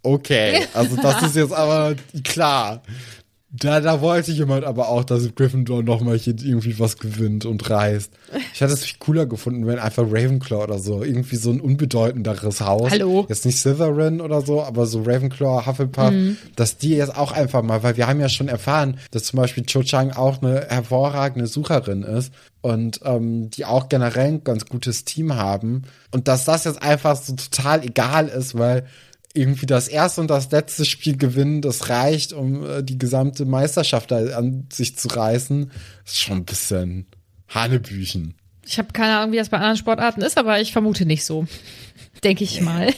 [0.02, 2.82] okay, also das ist jetzt aber klar.
[3.54, 8.10] Da, da wollte jemand aber auch, dass Gryffindor nochmal hier irgendwie was gewinnt und reißt.
[8.54, 12.62] Ich hätte es viel cooler gefunden, wenn einfach Ravenclaw oder so, irgendwie so ein unbedeutenderes
[12.62, 12.90] Haus.
[12.90, 13.26] Hallo.
[13.28, 16.14] Jetzt nicht Slytherin oder so, aber so Ravenclaw, Hufflepuff,
[16.56, 19.64] dass die jetzt auch einfach mal, weil wir haben ja schon erfahren, dass zum Beispiel
[19.66, 25.04] Cho Chang auch eine hervorragende Sucherin ist und ähm, die auch generell ein ganz gutes
[25.04, 28.86] Team haben und dass das jetzt einfach so total egal ist, weil
[29.34, 34.10] irgendwie das erste und das letzte Spiel gewinnen, das reicht, um äh, die gesamte Meisterschaft
[34.10, 35.70] da an sich zu reißen,
[36.04, 37.06] ist schon ein bisschen
[37.48, 38.34] Hanebüchen.
[38.64, 41.46] Ich habe keine Ahnung, wie das bei anderen Sportarten ist, aber ich vermute nicht so.
[42.24, 42.88] Denke ich mal.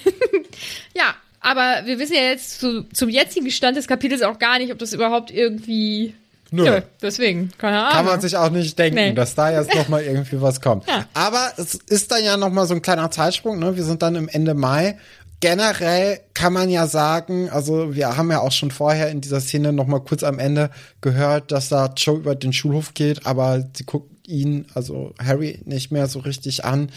[0.95, 4.73] ja, aber wir wissen ja jetzt zu, zum jetzigen Stand des Kapitels auch gar nicht,
[4.73, 6.15] ob das überhaupt irgendwie.
[6.51, 6.67] Nö.
[6.67, 7.93] Ja, deswegen, keine Ahnung.
[7.93, 9.13] Kann man sich auch nicht denken, Nee.
[9.13, 10.87] dass da jetzt noch mal irgendwie was kommt.
[10.87, 11.07] Ja.
[11.15, 13.59] Aber es ist dann ja noch mal so ein kleiner Zeitsprung.
[13.59, 13.77] Ne?
[13.77, 14.99] Wir sind dann im Ende Mai.
[15.45, 19.75] Generell kann man ja sagen, also wir haben ja auch schon vorher in dieser Szene
[19.75, 20.71] noch mal kurz am Ende
[21.03, 25.93] gehört, dass da Joe über den Schulhof geht, aber sie guckt ihn, also Harry, nicht
[25.93, 26.89] mehr so richtig an.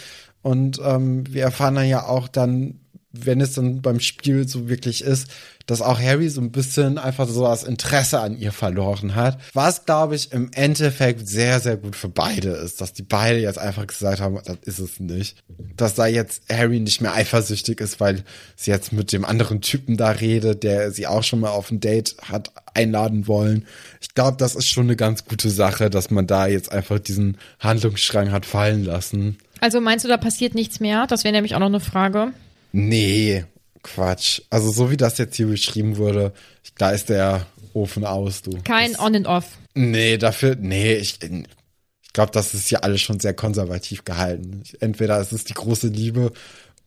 [0.43, 2.79] Und ähm, wir erfahren dann ja auch dann,
[3.25, 5.27] wenn es dann beim Spiel so wirklich ist,
[5.67, 9.38] dass auch Harry so ein bisschen einfach so das Interesse an ihr verloren hat.
[9.53, 13.60] Was, glaube ich, im Endeffekt sehr, sehr gut für beide ist, dass die beide jetzt
[13.60, 15.43] einfach gesagt haben, das ist es nicht.
[15.75, 18.23] Dass da jetzt Harry nicht mehr eifersüchtig ist, weil
[18.56, 21.82] sie jetzt mit dem anderen Typen da redet, der sie auch schon mal auf ein
[21.82, 23.65] Date hat einladen wollen.
[23.99, 27.38] Ich glaube, das ist schon eine ganz gute Sache, dass man da jetzt einfach diesen
[27.60, 29.38] Handlungsstrang hat fallen lassen.
[29.60, 31.08] Also meinst du, da passiert nichts mehr?
[31.08, 32.32] Das wäre nämlich auch noch eine Frage.
[32.79, 33.43] Nee,
[33.81, 34.41] Quatsch.
[34.51, 36.31] Also so wie das jetzt hier beschrieben wurde,
[36.77, 38.51] da ist der Ofen aus, du.
[38.63, 39.57] Kein On and Off.
[39.73, 44.61] Nee, dafür, nee, ich, ich glaube, das ist hier alles schon sehr konservativ gehalten.
[44.79, 46.31] Entweder es ist die große Liebe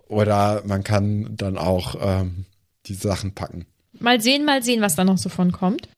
[0.06, 2.44] oder man kann dann auch ähm,
[2.86, 3.66] die Sachen packen.
[3.98, 5.88] Mal sehen, mal sehen, was da noch so von kommt.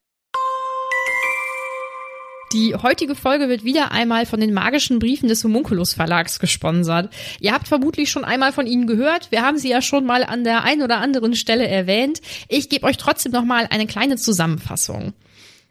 [2.53, 7.11] Die heutige Folge wird wieder einmal von den magischen Briefen des Homunculus Verlags gesponsert.
[7.39, 9.31] Ihr habt vermutlich schon einmal von ihnen gehört.
[9.31, 12.21] Wir haben sie ja schon mal an der einen oder anderen Stelle erwähnt.
[12.49, 15.13] Ich gebe euch trotzdem noch mal eine kleine Zusammenfassung.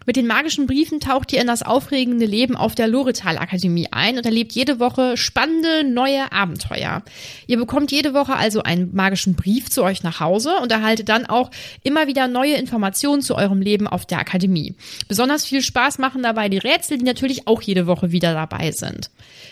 [0.06, 4.16] Mit den magischen Briefen taucht ihr in das aufregende Leben auf der Loretal Akademie ein
[4.16, 7.02] und erlebt jede Woche spannende neue Abenteuer.
[7.46, 11.26] Ihr bekommt jede Woche also einen magischen Brief zu euch nach Hause und erhaltet dann
[11.26, 11.50] auch
[11.82, 14.74] immer wieder neue Informationen zu eurem Leben auf der Akademie.
[15.08, 19.10] Besonders viel Spaß machen dabei die Rätsel, die natürlich auch jede Woche wieder dabei sind.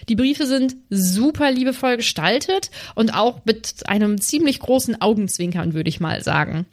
[0.09, 6.01] Die Briefe sind super liebevoll gestaltet und auch mit einem ziemlich großen Augenzwinkern, würde ich
[6.01, 6.67] mal sagen.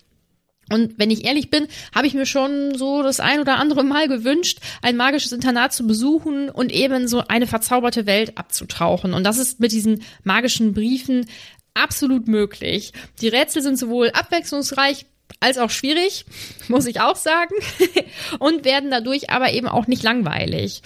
[0.71, 4.07] Und wenn ich ehrlich bin, habe ich mir schon so das ein oder andere Mal
[4.07, 9.13] gewünscht, ein magisches Internat zu besuchen und eben so eine verzauberte Welt abzutauchen.
[9.13, 11.25] Und das ist mit diesen magischen Briefen
[11.73, 12.91] absolut möglich.
[13.21, 15.05] Die Rätsel sind sowohl abwechslungsreich
[15.39, 16.25] als auch schwierig,
[16.67, 17.53] muss ich auch sagen,
[18.39, 20.81] und werden dadurch aber eben auch nicht langweilig.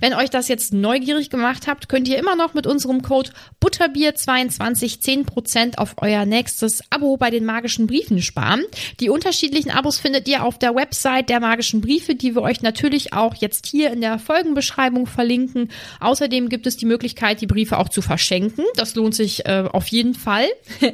[0.00, 3.30] Wenn euch das jetzt neugierig gemacht habt, könnt ihr immer noch mit unserem Code
[3.62, 8.64] Butterbier22 10% auf euer nächstes Abo bei den magischen Briefen sparen.
[9.00, 13.12] Die unterschiedlichen Abos findet ihr auf der Website der magischen Briefe, die wir euch natürlich
[13.12, 15.70] auch jetzt hier in der Folgenbeschreibung verlinken.
[16.00, 18.64] Außerdem gibt es die Möglichkeit, die Briefe auch zu verschenken.
[18.76, 20.46] Das lohnt sich äh, auf jeden Fall.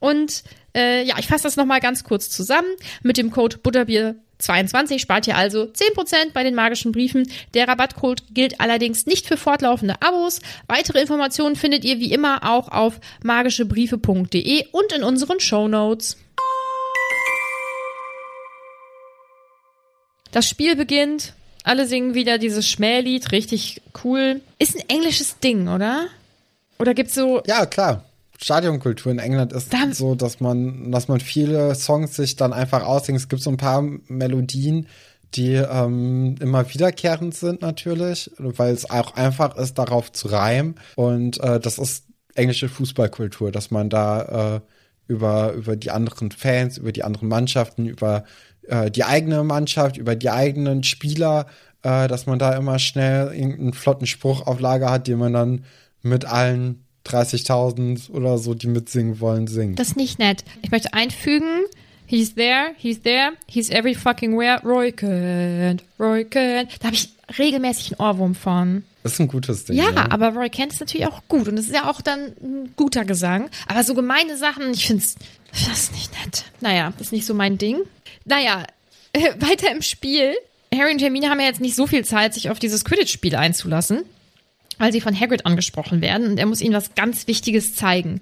[0.00, 0.42] Und
[0.76, 2.68] äh, ja, ich fasse das nochmal ganz kurz zusammen.
[3.02, 7.30] Mit dem Code Butterbier 22 spart ihr also 10% bei den magischen Briefen.
[7.54, 10.40] Der Rabattcode gilt allerdings nicht für fortlaufende Abos.
[10.66, 16.16] Weitere Informationen findet ihr wie immer auch auf magischebriefe.de und in unseren Shownotes.
[20.32, 21.32] Das Spiel beginnt.
[21.64, 24.40] Alle singen wieder dieses Schmählied, richtig cool.
[24.58, 26.06] Ist ein englisches Ding, oder?
[26.78, 28.04] Oder gibt's so Ja, klar.
[28.40, 32.84] Stadionkultur in England ist Da- so, dass man, dass man viele Songs sich dann einfach
[32.84, 33.20] ausdenkt.
[33.20, 34.86] Es gibt so ein paar Melodien,
[35.34, 40.76] die ähm, immer wiederkehrend sind natürlich, weil es auch einfach ist, darauf zu reimen.
[40.94, 44.60] Und äh, das ist englische Fußballkultur, dass man da äh,
[45.08, 48.24] über, über die anderen Fans, über die anderen Mannschaften, über
[48.68, 51.46] äh, die eigene Mannschaft, über die eigenen Spieler,
[51.82, 55.64] äh, dass man da immer schnell irgendeinen flotten Spruch auf Lager hat, den man dann
[56.02, 59.78] mit allen 30.000 oder so, die mitsingen wollen, singt.
[59.78, 60.44] Das ist nicht nett.
[60.62, 61.64] Ich möchte einfügen,
[62.06, 66.70] he's there, he's there, he's every fucking where, Roy Kent, Roy Kent.
[66.80, 68.84] Da habe ich regelmäßig einen Ohrwurm von.
[69.02, 69.76] Das ist ein gutes Ding.
[69.76, 70.10] Ja, ne?
[70.10, 73.04] aber Roy Kent ist natürlich auch gut und es ist ja auch dann ein guter
[73.04, 73.50] Gesang.
[73.68, 75.04] Aber so gemeine Sachen, ich finde
[75.52, 76.44] das ist nicht nett.
[76.60, 77.78] Naja, ist nicht so mein Ding.
[78.24, 78.64] Naja,
[79.12, 80.34] äh, weiter im Spiel.
[80.74, 84.02] Harry und Hermine haben ja jetzt nicht so viel Zeit, sich auf dieses Quidditch-Spiel einzulassen,
[84.78, 88.20] weil sie von Hagrid angesprochen werden und er muss ihnen was ganz Wichtiges zeigen.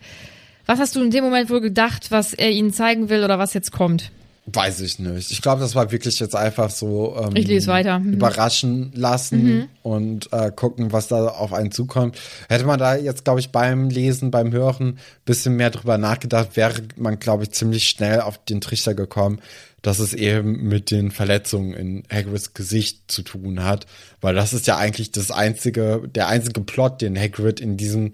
[0.67, 3.55] Was hast du in dem Moment wohl gedacht, was er ihnen zeigen will oder was
[3.55, 4.11] jetzt kommt?
[4.47, 5.31] Weiß ich nicht.
[5.31, 7.99] Ich glaube, das war wirklich jetzt einfach so ähm, Ich lese weiter.
[7.99, 8.15] Mhm.
[8.15, 12.19] überraschen lassen und äh, gucken, was da auf einen zukommt.
[12.51, 16.75] Hätte man da jetzt, glaube ich, beim Lesen, beim Hören bisschen mehr drüber nachgedacht, wäre
[16.97, 19.41] man, glaube ich, ziemlich schnell auf den Trichter gekommen,
[19.85, 23.87] dass es eben mit den Verletzungen in Hagrids Gesicht zu tun hat,
[24.23, 28.13] weil das ist ja eigentlich das einzige, der einzige Plot, den Hagrid in diesem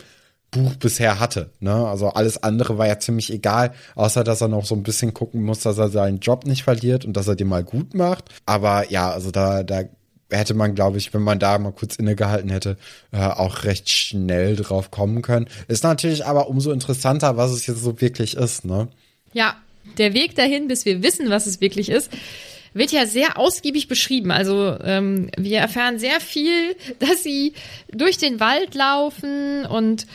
[0.51, 1.53] Buch bisher hatte.
[1.61, 1.73] Ne?
[1.73, 5.45] Also alles andere war ja ziemlich egal, außer dass er noch so ein bisschen gucken
[5.45, 8.25] muss, dass er seinen Job nicht verliert und dass er den mal gut macht.
[8.47, 9.85] Aber ja, also da, da
[10.29, 12.79] hätte man, glaube ich, wenn man da mal kurz innegehalten hätte,
[13.13, 15.47] äh, auch recht schnell drauf kommen können.
[15.69, 18.89] Ist natürlich aber umso interessanter, was es jetzt so wirklich ist, ne?
[19.33, 19.55] Ja,
[19.99, 22.11] der Weg dahin, bis wir wissen, was es wirklich ist,
[22.73, 24.31] wird ja sehr ausgiebig beschrieben.
[24.31, 27.55] Also ähm, wir erfahren sehr viel, dass sie
[27.93, 30.07] durch den Wald laufen und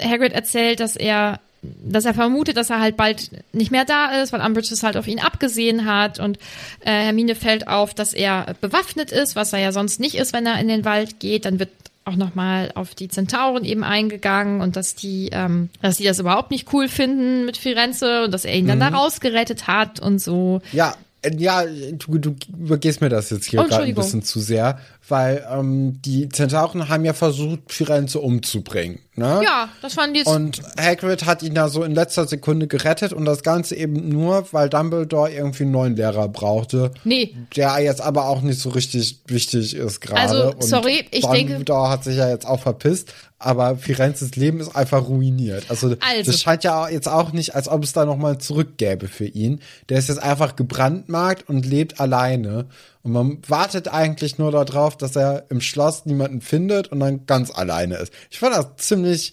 [0.00, 4.32] Hagrid erzählt, dass er dass er vermutet, dass er halt bald nicht mehr da ist,
[4.32, 6.38] weil Umbridge es halt auf ihn abgesehen hat und
[6.80, 10.46] äh, Hermine fällt auf, dass er bewaffnet ist, was er ja sonst nicht ist, wenn
[10.46, 11.44] er in den Wald geht.
[11.44, 11.68] Dann wird
[12.04, 16.50] auch nochmal auf die Zentauren eben eingegangen und dass die, ähm, dass die das überhaupt
[16.50, 20.60] nicht cool finden mit Firenze und dass er ihn dann da rausgerettet hat und so.
[20.72, 24.40] Ja, äh, ja, du, du übergehst mir das jetzt hier Oh, gerade ein bisschen zu
[24.40, 29.00] sehr, weil ähm, die Zentauren haben ja versucht, Firenze umzubringen.
[29.20, 29.42] Ne?
[29.44, 30.26] Ja, das ich jetzt.
[30.28, 34.46] Und Hagrid hat ihn da so in letzter Sekunde gerettet und das Ganze eben nur,
[34.52, 36.90] weil Dumbledore irgendwie einen neuen Lehrer brauchte.
[37.04, 37.34] Nee.
[37.54, 40.20] Der jetzt aber auch nicht so richtig wichtig ist gerade.
[40.22, 44.74] Also, sorry, ich denke- Dumbledore hat sich ja jetzt auch verpisst, aber Firenzes Leben ist
[44.74, 45.64] einfach ruiniert.
[45.68, 46.30] Also, Also.
[46.32, 49.60] das scheint ja jetzt auch nicht, als ob es da nochmal zurück gäbe für ihn.
[49.90, 52.66] Der ist jetzt einfach gebrandmarkt und lebt alleine.
[53.02, 57.50] Und man wartet eigentlich nur darauf, dass er im Schloss niemanden findet und dann ganz
[57.50, 58.12] alleine ist.
[58.30, 59.32] Ich fand das ziemlich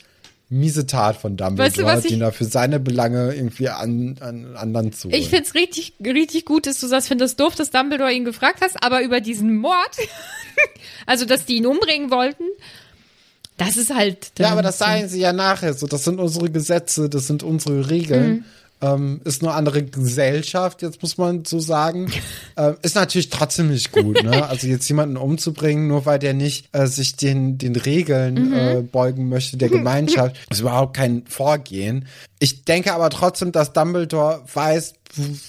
[0.50, 4.16] miese Tat von Dumbledore, Weißt du, was ich- den er für seine Belange irgendwie an,
[4.22, 8.14] an anderen zu Ich find's richtig, richtig gut, dass du sagst, findest doof, dass Dumbledore
[8.14, 9.76] ihn gefragt hast, aber über diesen Mord,
[11.06, 12.44] also dass die ihn umbringen wollten,
[13.58, 14.32] das ist halt.
[14.40, 15.88] Ja, aber das sagen sie ja nachher so.
[15.88, 18.30] Das sind unsere Gesetze, das sind unsere Regeln.
[18.30, 18.46] Mhm.
[18.80, 22.12] Ähm, ist nur andere Gesellschaft, jetzt muss man so sagen.
[22.58, 24.48] ähm, ist natürlich trotzdem nicht gut, ne?
[24.48, 28.54] Also jetzt jemanden umzubringen, nur weil der nicht äh, sich den, den Regeln Mhm.
[28.54, 32.08] äh, beugen möchte, der Gemeinschaft, ist überhaupt kein Vorgehen.
[32.40, 34.94] Ich denke aber trotzdem, dass Dumbledore weiß,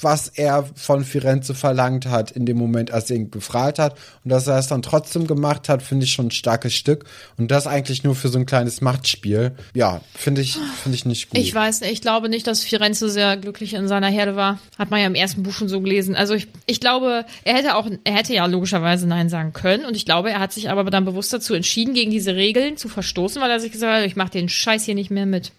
[0.01, 3.97] was er von Firenze verlangt hat in dem Moment, als er ihn gefragt hat.
[4.25, 7.05] Und dass er es dann trotzdem gemacht hat, finde ich schon ein starkes Stück.
[7.37, 9.53] Und das eigentlich nur für so ein kleines Machtspiel.
[9.75, 11.39] Ja, finde ich, finde ich nicht gut.
[11.39, 14.59] Ich weiß nicht, ich glaube nicht, dass Firenze sehr glücklich in seiner Herde war.
[14.79, 16.15] Hat man ja im ersten Buch schon so gelesen.
[16.15, 19.85] Also ich, ich glaube, er hätte auch, er hätte ja logischerweise Nein sagen können.
[19.85, 22.89] Und ich glaube, er hat sich aber dann bewusst dazu entschieden, gegen diese Regeln zu
[22.89, 25.53] verstoßen, weil er sich gesagt hat, ich mache den Scheiß hier nicht mehr mit.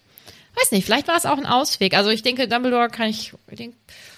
[0.56, 1.94] Weiß nicht, vielleicht war es auch ein Ausweg.
[1.94, 3.76] Also ich denke, Dumbledore kann ich, ich, denke,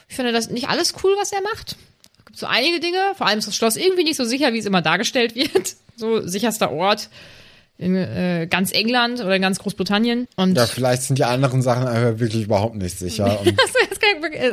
[0.09, 1.77] ich finde das nicht alles cool, was er macht.
[2.18, 4.59] Es gibt so einige Dinge, vor allem ist das Schloss irgendwie nicht so sicher, wie
[4.59, 5.75] es immer dargestellt wird.
[5.95, 7.11] So sicherster Ort
[7.77, 10.27] in äh, ganz England oder in ganz Großbritannien.
[10.37, 13.40] Und ja, vielleicht sind die anderen Sachen einfach wirklich überhaupt nicht sicher.
[13.45, 13.55] Und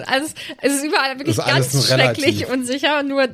[0.08, 2.24] Also, es, ist überall wirklich ist ganz relativ.
[2.24, 3.28] schrecklich und sicher, nur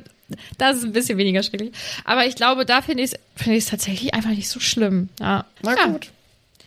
[0.58, 1.72] das ist ein bisschen weniger schrecklich.
[2.04, 5.08] Aber ich glaube, da finde ich es finde ich es tatsächlich einfach nicht so schlimm.
[5.20, 5.44] Ja.
[5.62, 5.86] na ja.
[5.86, 6.10] gut.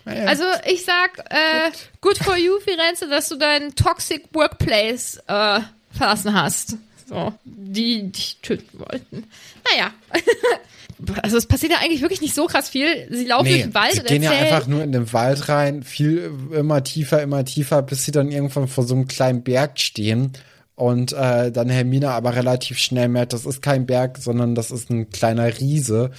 [0.09, 0.25] Ja, ja.
[0.25, 5.59] Also ich sag, äh, good for you, Firenze, dass du deinen Toxic Workplace äh,
[5.95, 6.77] verlassen hast.
[7.07, 9.27] So, die dich töten wollten.
[9.71, 9.91] Naja.
[11.21, 13.07] Also es passiert ja eigentlich wirklich nicht so krass viel.
[13.09, 16.29] Sie laufen durch den Wald sie gehen ja einfach nur in den Wald rein, viel
[16.51, 20.33] immer tiefer, immer tiefer, bis sie dann irgendwann vor so einem kleinen Berg stehen.
[20.75, 24.89] Und äh, dann Hermine aber relativ schnell merkt, das ist kein Berg, sondern das ist
[24.89, 26.11] ein kleiner Riese.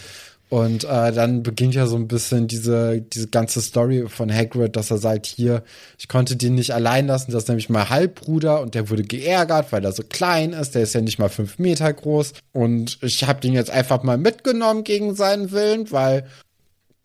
[0.50, 4.90] Und äh, dann beginnt ja so ein bisschen diese, diese ganze Story von Hagrid, dass
[4.90, 5.62] er sagt, hier,
[5.96, 9.70] ich konnte den nicht allein lassen, das ist nämlich mein Halbbruder und der wurde geärgert,
[9.70, 12.32] weil er so klein ist, der ist ja nicht mal fünf Meter groß.
[12.52, 16.26] Und ich habe den jetzt einfach mal mitgenommen gegen seinen Willen, weil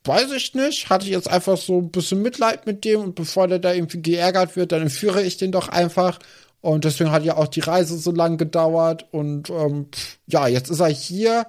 [0.06, 3.48] weiß ich nicht, hatte ich jetzt einfach so ein bisschen Mitleid mit dem und bevor
[3.48, 6.18] der da irgendwie geärgert wird, dann entführe ich den doch einfach.
[6.62, 9.88] Und deswegen hat ja auch die Reise so lang gedauert und ähm,
[10.26, 11.46] ja, jetzt ist er hier.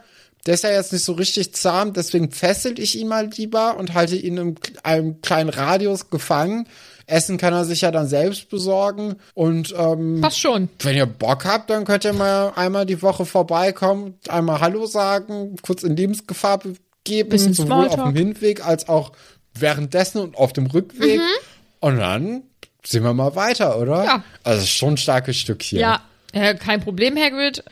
[0.46, 3.94] Der ist ja jetzt nicht so richtig zahm, deswegen fessel ich ihn mal lieber und
[3.94, 6.68] halte ihn in einem kleinen Radius gefangen.
[7.06, 9.16] Essen kann er sich ja dann selbst besorgen.
[9.34, 10.68] Und ähm, Passt schon.
[10.80, 15.56] wenn ihr Bock habt, dann könnt ihr mal einmal die Woche vorbeikommen, einmal Hallo sagen,
[15.62, 19.12] kurz in Lebensgefahr begeben, Bisschen sowohl auf dem Hinweg als auch
[19.54, 21.20] währenddessen und auf dem Rückweg.
[21.80, 22.42] Und dann
[22.84, 24.00] sehen wir mal weiter, oder?
[24.00, 24.06] Mhm.
[24.06, 24.24] Ja.
[24.42, 25.80] Also schon ein starkes Stück hier.
[25.80, 26.00] Ja,
[26.32, 27.62] äh, kein Problem, Hagrid.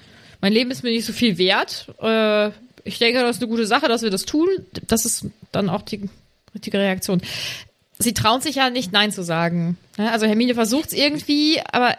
[0.41, 1.87] Mein Leben ist mir nicht so viel wert.
[2.01, 2.51] Äh,
[2.85, 4.49] ich denke, das ist eine gute Sache, dass wir das tun.
[4.87, 6.09] Das ist dann auch die
[6.55, 7.23] richtige Reaktion.
[7.99, 9.77] Sie trauen sich ja nicht Nein zu sagen.
[9.97, 10.11] Ne?
[10.11, 11.97] Also Hermine versucht es irgendwie, aber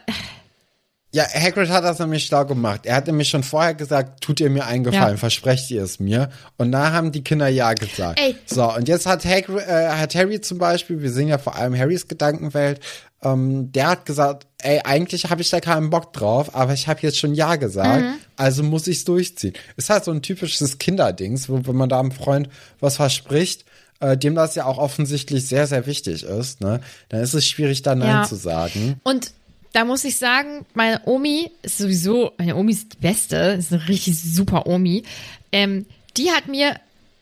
[1.16, 2.82] Ja, Hagrid hat das nämlich schlau gemacht.
[2.86, 5.18] Er hat nämlich schon vorher gesagt, tut ihr mir einen Gefallen, Ja.
[5.18, 6.30] versprecht ihr es mir.
[6.58, 8.20] Und da haben die Kinder ja gesagt.
[8.20, 8.36] Ey.
[8.46, 11.74] So, und jetzt hat, Hagrid, äh, hat Harry zum Beispiel, wir sehen ja vor allem
[11.78, 12.82] Harrys Gedankenwelt,
[13.24, 17.00] ähm, der hat gesagt, ey, eigentlich habe ich da keinen Bock drauf, aber ich habe
[17.04, 18.14] jetzt schon Ja gesagt, Mhm.
[18.36, 19.54] also muss ich's durchziehen.
[19.78, 22.50] Ist halt so ein typisches Kinderdings, wo, wenn man da einem Freund
[22.82, 23.64] was verspricht,
[24.02, 27.84] äh, dem das ja auch offensichtlich sehr, sehr wichtig ist, ne, dann ist es schwierig,
[27.84, 28.24] da Nein Ja.
[28.24, 29.00] zu sagen.
[29.04, 29.32] Und
[29.76, 33.86] da muss ich sagen, meine Omi ist sowieso, meine Omi ist die beste, ist eine
[33.90, 35.04] richtig super Omi.
[35.52, 35.86] Ähm,
[36.16, 36.80] die hat mir,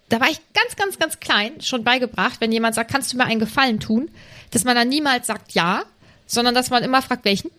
[0.10, 3.26] da war ich ganz, ganz, ganz klein, schon beigebracht, wenn jemand sagt, kannst du mir
[3.26, 4.12] einen Gefallen tun,
[4.52, 5.82] dass man dann niemals sagt ja,
[6.28, 7.50] sondern dass man immer fragt, welchen.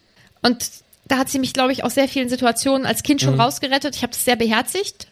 [0.43, 0.71] Und
[1.07, 3.97] da hat sie mich, glaube ich, aus sehr vielen Situationen als Kind schon rausgerettet.
[3.97, 5.09] Ich habe das sehr beherzigt.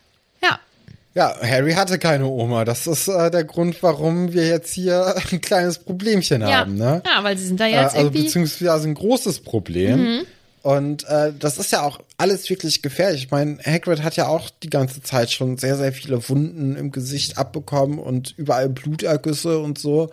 [1.14, 2.64] Ja, Harry hatte keine Oma.
[2.64, 7.02] Das ist äh, der Grund, warum wir jetzt hier ein kleines Problemchen ja, haben, ne?
[7.04, 8.22] ja, weil sie sind da Äh, jetzt also irgendwie.
[8.24, 10.22] beziehungsweise ein großes Problem.
[10.62, 13.24] Und äh, das ist ja auch alles wirklich gefährlich.
[13.24, 16.92] Ich meine, Hagrid hat ja auch die ganze Zeit schon sehr, sehr viele Wunden im
[16.92, 20.12] Gesicht abbekommen und überall Blutergüsse und so.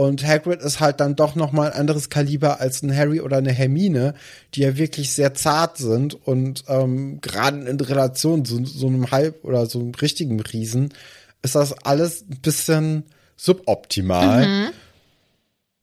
[0.00, 3.36] Und Hagrid ist halt dann doch noch mal ein anderes Kaliber als ein Harry oder
[3.36, 4.14] eine Hermine,
[4.54, 9.44] die ja wirklich sehr zart sind und ähm, gerade in Relation zu so einem Halb-
[9.44, 10.94] oder so einem richtigen Riesen
[11.42, 13.04] ist das alles ein bisschen
[13.36, 14.72] suboptimal.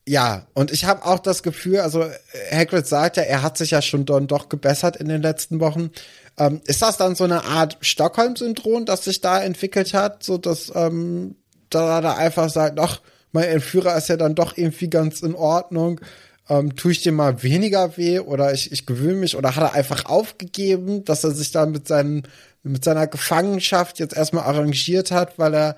[0.08, 2.04] Ja, und ich habe auch das Gefühl, also
[2.52, 5.92] Hagrid sagt ja, er hat sich ja schon dann doch gebessert in den letzten Wochen.
[6.40, 10.72] Ähm, ist das dann so eine Art Stockholm-Syndrom, das sich da entwickelt hat, so dass
[10.74, 11.36] ähm,
[11.70, 13.00] da da einfach sagt, ach,
[13.32, 16.02] mein Entführer ist ja dann doch irgendwie ganz in Ordnung.
[16.50, 19.74] Ähm, tue ich dem mal weniger weh oder ich, ich gewöhne mich oder hat er
[19.74, 22.24] einfach aufgegeben, dass er sich da mit seinen
[22.64, 25.76] mit seiner Gefangenschaft jetzt erstmal arrangiert hat, weil er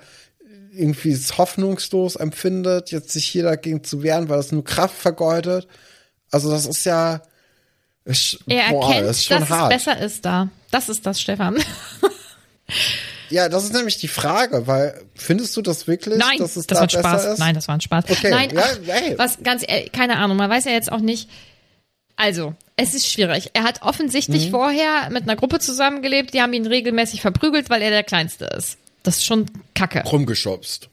[0.71, 5.67] irgendwie es hoffnungslos empfindet, jetzt sich hier dagegen zu wehren, weil es nur Kraft vergeudet.
[6.31, 7.21] Also das ist ja
[8.05, 9.73] ist, er boah, erkennt, ist schon dass hart.
[9.73, 10.49] es besser ist da.
[10.71, 11.57] Das ist das, Stefan.
[13.29, 16.67] Ja, das ist nämlich die Frage, weil findest du das wirklich, Nein, dass es das
[16.67, 17.25] da war ein besser Spaß.
[17.33, 17.39] ist?
[17.39, 18.05] Nein, das war ein Spaß.
[18.09, 19.63] Okay, Nein, ja, ach, was ganz
[19.93, 21.29] keine Ahnung, man weiß ja jetzt auch nicht.
[22.15, 23.51] Also, es ist schwierig.
[23.53, 24.51] Er hat offensichtlich Mhm.
[24.51, 28.77] vorher mit einer Gruppe zusammengelebt, die haben ihn regelmäßig verprügelt, weil er der Kleinste ist.
[29.03, 30.03] Das ist schon Kacke.
[30.03, 30.89] Rumgeschubst.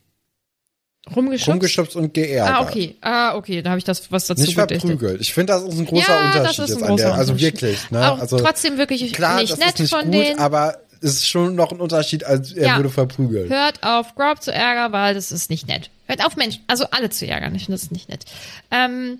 [1.15, 1.49] Rumgeschubst?
[1.49, 2.55] Rumgeschubst und geärgert.
[2.57, 2.97] Ah, okay.
[3.01, 5.21] Ah, okay, da habe ich das was dazu Nicht verprügelt.
[5.21, 7.15] Ich finde, das ist ein großer Ja, Unterschied das ist ein jetzt an großer der.
[7.15, 8.13] Also wirklich, ne?
[8.13, 10.39] Auch also trotzdem wirklich klar, nicht das nett ist nicht von gut, denen.
[10.41, 12.79] aber ist schon noch ein Unterschied, als er Ja.
[12.79, 13.51] wurde verprügelt.
[13.51, 15.91] Hört auf, Grob zu ärgern, weil das ist nicht nett.
[16.07, 17.55] Hört auf, Menschen, also alle zu ärgern.
[17.55, 18.25] Ich finde das nicht nett.
[18.71, 19.19] Ähm,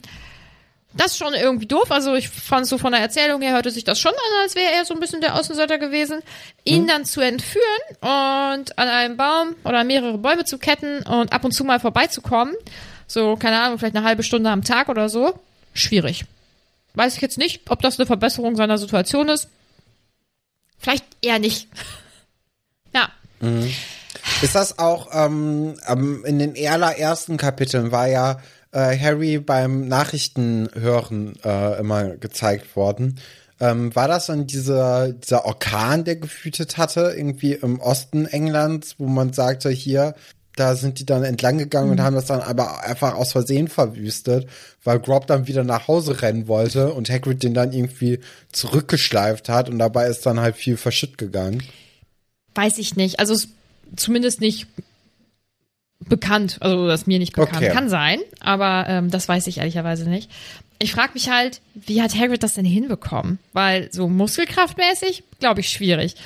[0.95, 1.91] das ist schon irgendwie doof.
[1.91, 4.73] Also ich fand so von der Erzählung her hörte sich das schon an, als wäre
[4.73, 6.21] er so ein bisschen der Außenseiter gewesen.
[6.65, 6.87] Ihn Hm.
[6.89, 7.65] dann zu entführen
[8.01, 12.55] und an einem Baum oder mehrere Bäume zu ketten und ab und zu mal vorbeizukommen.
[13.09, 15.39] So, keine Ahnung, vielleicht eine halbe Stunde am Tag oder so.
[15.75, 16.25] Schwierig.
[16.95, 19.49] Weiß ich jetzt nicht, ob das eine Verbesserung seiner Situation ist.
[20.79, 21.69] Vielleicht eher nicht.
[22.95, 23.09] ja.
[24.43, 25.77] Ist das auch ähm,
[26.25, 28.39] in den allerersten Kapiteln war ja
[28.73, 33.19] äh, Harry beim Nachrichtenhören äh, immer gezeigt worden.
[33.59, 39.07] Ähm, war das dann dieser, dieser Orkan, der gewütet hatte, irgendwie im Osten Englands, wo
[39.07, 40.15] man sagte, hier,
[40.57, 44.49] da sind die dann entlang gegangen und haben das dann aber einfach aus Versehen verwüstet,
[44.83, 48.21] weil Grob dann wieder nach Hause rennen wollte und Hagrid den dann irgendwie
[48.53, 51.63] zurückgeschleift hat und dabei ist dann halt viel verschütt gegangen.
[52.55, 53.21] Weiß ich nicht.
[53.21, 53.49] Also es,
[53.97, 54.67] zumindest nicht
[56.01, 56.57] bekannt.
[56.61, 57.59] Also das ist mir nicht bekannt.
[57.59, 57.73] Okay.
[57.73, 60.31] Kann sein, aber ähm, das weiß ich ehrlicherweise nicht.
[60.79, 63.39] Ich frage mich halt, wie hat Hagrid das denn hinbekommen?
[63.53, 66.17] Weil so muskelkraftmäßig, glaube ich, schwierig.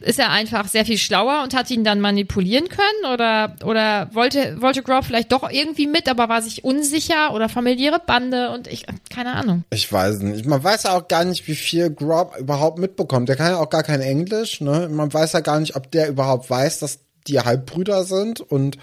[0.00, 3.12] Ist er einfach sehr viel schlauer und hat ihn dann manipulieren können?
[3.12, 7.32] Oder, oder wollte, wollte Grob vielleicht doch irgendwie mit, aber war sich unsicher?
[7.32, 8.50] Oder familiäre Bande?
[8.50, 9.62] Und ich, keine Ahnung.
[9.70, 10.46] Ich weiß nicht.
[10.46, 13.28] Man weiß ja auch gar nicht, wie viel Grob überhaupt mitbekommt.
[13.28, 14.88] Der kann ja auch gar kein Englisch, ne?
[14.90, 18.78] Man weiß ja gar nicht, ob der überhaupt weiß, dass die Halbbrüder sind und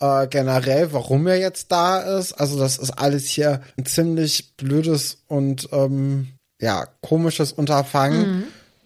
[0.00, 2.32] äh, generell, warum er jetzt da ist.
[2.32, 8.44] Also das ist alles hier ein ziemlich blödes und ähm, ja, komisches Unterfangen.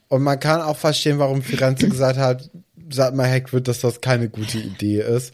[0.08, 2.50] Und man kann auch verstehen, warum Firenze gesagt hat,
[2.90, 5.32] sagt mal Hagrid, dass das keine gute Idee ist.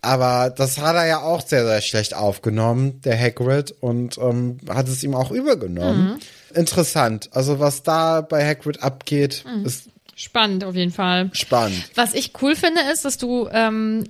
[0.00, 4.86] Aber das hat er ja auch sehr, sehr schlecht aufgenommen, der Hagrid, und ähm, hat
[4.86, 6.20] es ihm auch übergenommen.
[6.52, 7.30] Interessant.
[7.32, 11.30] Also was da bei Hagrid abgeht, ist Spannend auf jeden Fall.
[11.32, 11.90] spannend.
[11.94, 14.04] Was ich cool finde, ist, dass du, ähm,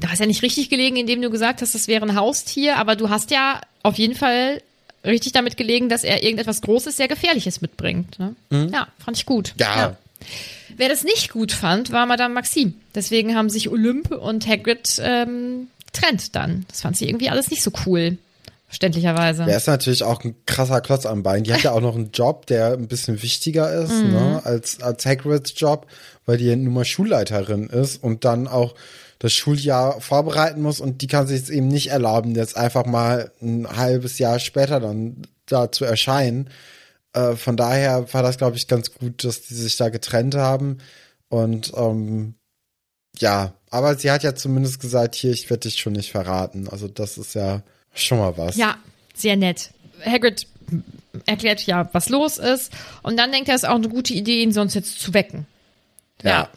[0.00, 2.96] du hast ja nicht richtig gelegen, indem du gesagt hast, das wäre ein Haustier, aber
[2.96, 4.60] du hast ja auf jeden Fall
[5.06, 8.18] richtig damit gelegen, dass er irgendetwas Großes, sehr Gefährliches mitbringt.
[8.18, 8.34] Ne?
[8.50, 9.54] Ja, fand ich gut.
[9.58, 9.96] Ja.
[10.76, 12.74] Wer das nicht gut fand, war Madame Maxime.
[12.94, 16.66] Deswegen haben sich Olymp und Hagrid ähm, getrennt dann.
[16.68, 18.18] Das fand sie irgendwie alles nicht so cool.
[18.68, 19.44] Verständlicherweise.
[19.44, 21.44] Der ist natürlich auch ein krasser Klotz am Bein.
[21.44, 25.06] Die hat ja auch noch einen Job, der ein bisschen wichtiger ist, ne, als, als
[25.06, 25.86] Hagrids Job,
[26.26, 28.74] weil die nun mal Schulleiterin ist und dann auch
[29.18, 33.32] das Schuljahr vorbereiten muss und die kann sich jetzt eben nicht erlauben, jetzt einfach mal
[33.40, 36.50] ein halbes Jahr später dann da zu erscheinen.
[37.12, 40.78] Äh, von daher war das, glaube ich, ganz gut, dass die sich da getrennt haben.
[41.28, 42.34] Und ähm,
[43.18, 46.68] ja, aber sie hat ja zumindest gesagt, hier, ich werde dich schon nicht verraten.
[46.68, 47.62] Also das ist ja
[47.94, 48.56] schon mal was.
[48.56, 48.76] Ja,
[49.14, 49.70] sehr nett.
[50.04, 50.46] Hagrid
[51.24, 52.72] erklärt ja, was los ist.
[53.02, 55.46] Und dann denkt er, es ist auch eine gute Idee, ihn sonst jetzt zu wecken.
[56.22, 56.50] Ja.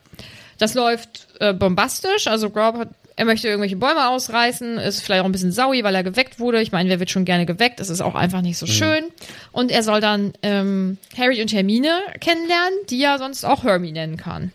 [0.60, 2.28] Das läuft äh, bombastisch.
[2.28, 5.96] Also Grob hat, er möchte irgendwelche Bäume ausreißen, ist vielleicht auch ein bisschen saui, weil
[5.96, 6.62] er geweckt wurde.
[6.62, 7.80] Ich meine, wer wird schon gerne geweckt?
[7.80, 9.06] Es ist auch einfach nicht so schön.
[9.52, 14.18] Und er soll dann ähm, Harry und Hermine kennenlernen, die er sonst auch Hermie nennen
[14.18, 14.52] kann.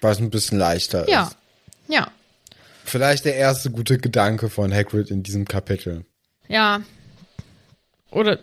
[0.00, 1.24] Was ein bisschen leichter Ja.
[1.24, 1.36] ist.
[1.88, 2.08] Ja.
[2.84, 6.04] Vielleicht der erste gute Gedanke von Hagrid in diesem Kapitel.
[6.48, 6.80] Ja.
[8.10, 8.38] Oder,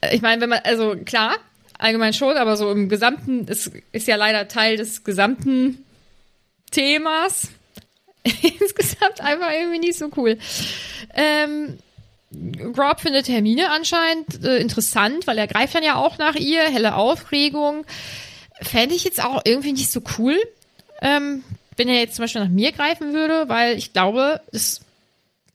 [0.00, 1.36] äh, ich meine, wenn man, also klar,
[1.78, 5.84] allgemein schon, aber so im Gesamten, ist, ist ja leider Teil des gesamten
[6.72, 7.48] Themas.
[8.24, 10.38] Insgesamt einfach irgendwie nicht so cool.
[11.14, 11.78] Ähm,
[12.72, 16.94] Grob findet Hermine anscheinend äh, interessant, weil er greift dann ja auch nach ihr, helle
[16.94, 17.84] Aufregung.
[18.60, 20.38] Fände ich jetzt auch irgendwie nicht so cool,
[21.02, 21.42] ähm,
[21.76, 24.80] wenn er jetzt zum Beispiel nach mir greifen würde, weil ich glaube, es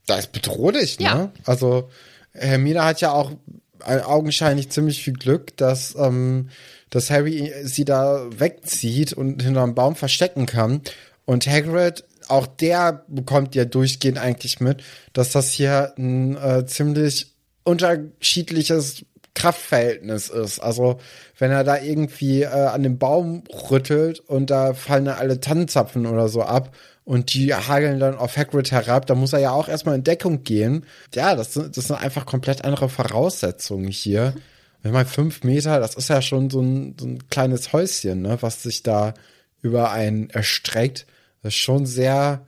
[0.06, 1.06] Das ist bedrohlich, ne?
[1.06, 1.32] Ja.
[1.46, 1.90] Also
[2.34, 3.32] Hermine hat ja auch
[3.80, 6.50] augenscheinlich ziemlich viel Glück, dass, ähm,
[6.90, 10.82] dass Harry sie da wegzieht und hinterm Baum verstecken kann.
[11.28, 17.34] Und Hagrid, auch der bekommt ja durchgehend eigentlich mit, dass das hier ein äh, ziemlich
[17.66, 19.06] unterschiedliches
[19.36, 20.60] Kraftverhältnis ist.
[20.60, 21.00] Also
[21.38, 26.06] wenn er da irgendwie äh, an dem Baum rüttelt und da fallen dann alle Tannenzapfen
[26.06, 26.74] oder so ab
[27.04, 30.44] und die hageln dann auf Hagrid herab, da muss er ja auch erstmal in Deckung
[30.44, 30.86] gehen.
[31.14, 34.34] Ja, das sind, das sind einfach komplett andere Voraussetzungen hier.
[34.82, 38.38] Ich meine, fünf Meter, das ist ja schon so ein, so ein kleines Häuschen, ne,
[38.40, 39.14] was sich da
[39.62, 41.06] über einen erstreckt.
[41.44, 42.46] Das ist schon sehr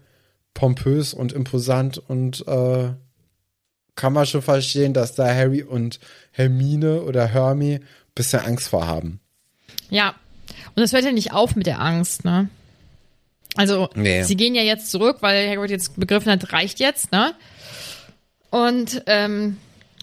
[0.54, 2.90] pompös und imposant und äh,
[3.96, 6.00] kann man schon verstehen, dass da Harry und
[6.32, 7.80] Hermine oder Hermie
[8.16, 9.20] bisschen Angst vor haben.
[9.90, 10.16] Ja.
[10.76, 12.50] Und es hört ja nicht auf mit der Angst, ne?
[13.56, 14.24] Also, Nee.
[14.24, 17.34] sie gehen ja jetzt zurück, weil Hagrid jetzt begriffen hat, reicht jetzt, ne?
[18.52, 19.58] Und ähm,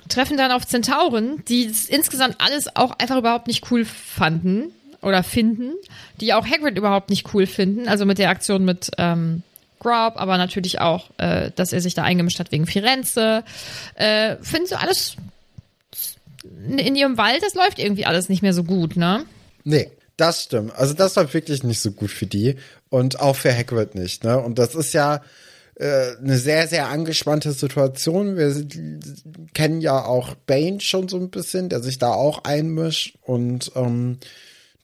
[0.09, 4.73] treffen dann auf Zentauren, die es insgesamt alles auch einfach überhaupt nicht cool fanden
[5.07, 5.75] oder finden,
[6.21, 7.87] die auch Hagrid überhaupt nicht cool finden.
[7.89, 9.43] Also mit der Aktion mit ähm,
[9.79, 13.45] Grob, aber natürlich auch, äh, dass er sich da eingemischt hat wegen Firenze.
[13.95, 15.17] Äh, finden sie alles
[16.69, 19.25] in, ihrem Wald, das läuft irgendwie alles nicht mehr so gut, ne?
[19.63, 20.75] Nee, das stimmt.
[20.77, 22.57] Also das war wirklich nicht so gut für die
[22.89, 24.25] und auch für Hagrid nicht.
[24.25, 24.41] Ne?
[24.41, 25.23] Und das ist ja
[25.77, 28.37] äh, eine sehr, sehr angespannte Situation.
[28.37, 28.67] Wir
[29.55, 34.19] kennen ja auch Bane schon so ein bisschen, der sich da auch einmischt und ähm,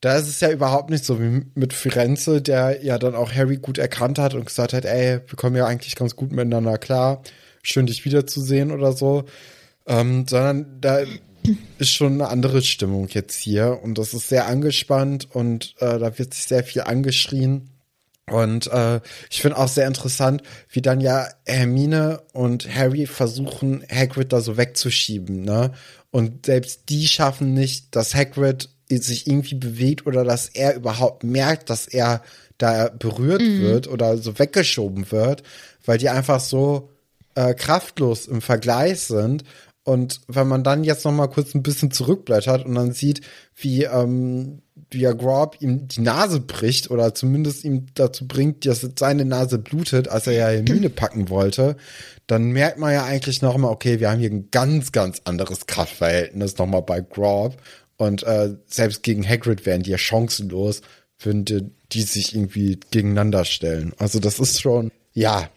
[0.02, 3.56] da ist es ja überhaupt nicht so wie mit Firenze, der ja dann auch Harry
[3.56, 7.22] gut erkannt hat und gesagt hat, ey, wir kommen ja eigentlich ganz gut miteinander klar,
[7.62, 9.24] schön dich wiederzusehen oder so.
[9.86, 11.02] Ähm, sondern da
[11.78, 16.18] ist schon eine andere Stimmung jetzt hier und das ist sehr angespannt und äh, da
[16.18, 17.70] wird sich sehr viel angeschrien.
[18.28, 19.00] Und äh,
[19.30, 24.56] ich finde auch sehr interessant, wie dann ja Hermine und Harry versuchen, Hagrid da so
[24.56, 25.72] wegzuschieben, ne?
[26.10, 28.68] Und selbst die schaffen nicht, dass Hagrid
[28.98, 32.22] sich irgendwie bewegt oder dass er überhaupt merkt, dass er
[32.58, 35.42] da berührt wird oder so weggeschoben wird,
[35.84, 36.90] weil die einfach so
[37.34, 39.44] äh, kraftlos im Vergleich sind.
[39.84, 43.20] Und wenn man dann jetzt noch mal kurz ein bisschen zurückblättert und dann sieht,
[43.56, 44.62] wie, ähm,
[44.92, 49.58] wie er Grob ihm die Nase bricht oder zumindest ihm dazu bringt, dass seine Nase
[49.58, 51.76] blutet, als er ja Hermine packen wollte,
[52.28, 55.66] dann merkt man ja eigentlich noch mal, okay, wir haben hier ein ganz, ganz anderes
[55.66, 57.56] Kraftverhältnis noch mal bei Grob.
[58.02, 60.82] Und äh, selbst gegen Hagrid wären die ja chancenlos,
[61.20, 61.44] würden
[61.92, 63.92] die, sich irgendwie gegeneinander stellen.
[63.98, 65.48] Also das ist schon, ja,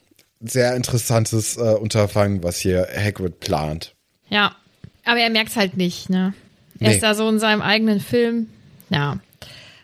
[0.41, 3.95] sehr interessantes äh, Unterfangen, was hier Hagrid plant.
[4.29, 4.55] Ja,
[5.05, 6.33] aber er merkt's halt nicht, ne?
[6.79, 6.95] Er Nee.
[6.95, 8.47] ist da so in seinem eigenen Film.
[8.89, 9.17] Ja.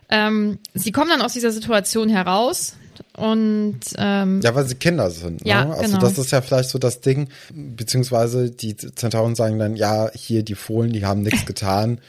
[0.09, 2.73] Ähm, sie kommen dann aus dieser Situation heraus.
[3.17, 5.43] und ähm, Ja, weil sie Kinder sind.
[5.45, 5.49] Ne?
[5.49, 5.99] Ja, also genau.
[5.99, 10.55] das ist ja vielleicht so das Ding, beziehungsweise die Zentauren sagen dann, ja, hier die
[10.55, 11.99] Fohlen, die haben nichts getan.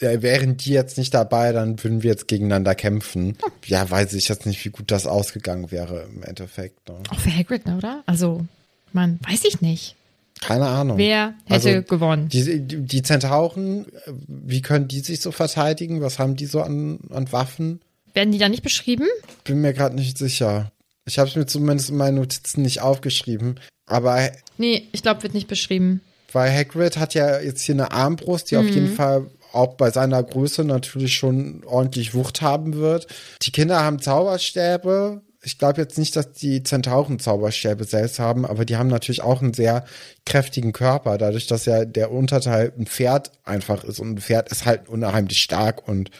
[0.00, 3.36] Äh, Wären die jetzt nicht dabei, dann würden wir jetzt gegeneinander kämpfen.
[3.66, 6.88] Ja, weiß ich jetzt nicht, wie gut das ausgegangen wäre im Endeffekt.
[6.88, 6.96] Ne?
[7.10, 8.02] auch für Hagrid, ne, oder?
[8.06, 8.44] Also,
[8.92, 9.96] man, weiß ich nicht.
[10.40, 10.98] Keine Ahnung.
[10.98, 12.28] Wer hätte gewonnen?
[12.28, 16.00] Die, die, die Zentauren, äh, wie können die sich so verteidigen?
[16.00, 17.80] Was haben die so an, an Waffen?
[18.14, 19.06] Werden die da nicht beschrieben?
[19.44, 20.70] Bin mir gerade nicht sicher.
[21.06, 23.58] Ich habe es mir zumindest in meinen Notizen nicht aufgeschrieben.
[23.86, 26.02] Aber Nee, ich glaube, wird nicht beschrieben.
[26.32, 29.26] Weil Hagrid hat ja jetzt hier eine Armbrust, die auf jeden Fall
[29.58, 33.06] auch bei seiner Größe natürlich schon ordentlich Wucht haben wird.
[33.42, 35.22] Die Kinder haben Zauberstäbe.
[35.42, 39.42] Ich glaube jetzt nicht, dass die Zentauren Zauberstäbe selbst haben, aber die haben natürlich auch
[39.42, 39.84] einen sehr
[40.26, 44.64] kräftigen Körper, dadurch, dass ja der Unterteil ein Pferd einfach ist und ein Pferd ist
[44.64, 46.10] halt unheimlich stark und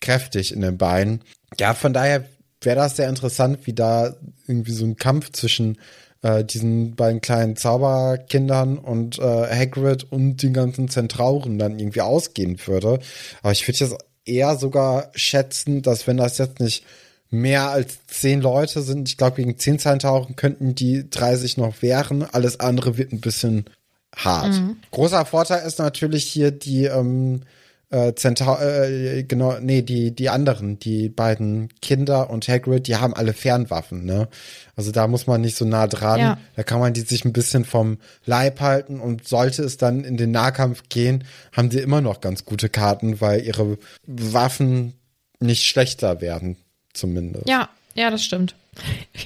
[0.00, 1.22] kräftig in den Beinen.
[1.58, 2.24] Ja, von daher
[2.60, 4.14] wäre das sehr interessant, wie da
[4.46, 5.78] irgendwie so ein Kampf zwischen
[6.22, 12.58] äh, diesen beiden kleinen Zauberkindern und äh, Hagrid und den ganzen Zentrauren dann irgendwie ausgehen
[12.66, 12.98] würde.
[13.42, 16.84] Aber ich würde jetzt eher sogar schätzen, dass wenn das jetzt nicht
[17.30, 21.82] mehr als zehn Leute sind, ich glaube gegen zehn Zentauren könnten die drei sich noch
[21.82, 22.22] wehren.
[22.22, 23.66] Alles andere wird ein bisschen
[24.14, 24.54] hart.
[24.90, 27.42] Großer Vorteil ist natürlich hier die ähm,
[27.90, 33.14] äh, Zentau äh, genau, nee, die, die anderen, die beiden Kinder und Hagrid, die haben
[33.14, 34.28] alle Fernwaffen, ne?
[34.74, 36.20] Also da muss man nicht so nah dran.
[36.20, 36.38] Ja.
[36.56, 40.16] Da kann man die sich ein bisschen vom Leib halten und sollte es dann in
[40.16, 44.94] den Nahkampf gehen, haben sie immer noch ganz gute Karten, weil ihre Waffen
[45.38, 46.56] nicht schlechter werden,
[46.92, 47.48] zumindest.
[47.48, 48.56] Ja, ja, das stimmt.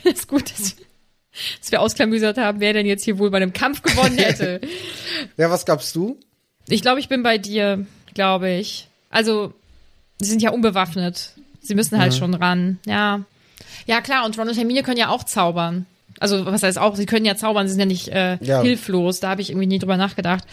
[0.04, 0.76] ist gut, dass,
[1.60, 4.60] dass wir ausklamüsert haben, wer denn jetzt hier wohl bei einem Kampf gewonnen hätte.
[5.36, 6.18] Ja, was gabst du?
[6.68, 8.88] ich glaube, ich bin bei dir, glaube ich.
[9.10, 9.52] Also,
[10.20, 11.32] sie sind ja unbewaffnet.
[11.62, 12.78] Sie müssen halt schon ran.
[12.86, 13.24] Ja.
[13.86, 15.86] Ja, klar, und Ron und Hermine können ja auch zaubern.
[16.18, 18.62] Also, was heißt auch, sie können ja zaubern, sie sind ja nicht äh, Ja.
[18.62, 19.20] hilflos.
[19.20, 20.44] Da habe ich irgendwie nie drüber nachgedacht.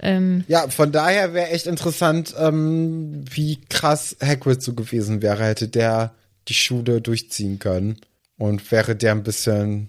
[0.00, 5.68] Ähm, Ja, von daher wäre echt interessant, ähm, wie krass Hagrid so gewesen wäre, hätte
[5.68, 6.12] der
[6.48, 7.98] die Schule durchziehen können
[8.38, 9.88] und wäre der ein bisschen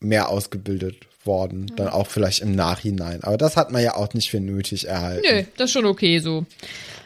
[0.00, 3.22] mehr ausgebildet worden, dann auch vielleicht im Nachhinein.
[3.22, 5.22] Aber das hat man ja auch nicht für nötig erhalten.
[5.28, 6.46] Nö, das ist schon okay so.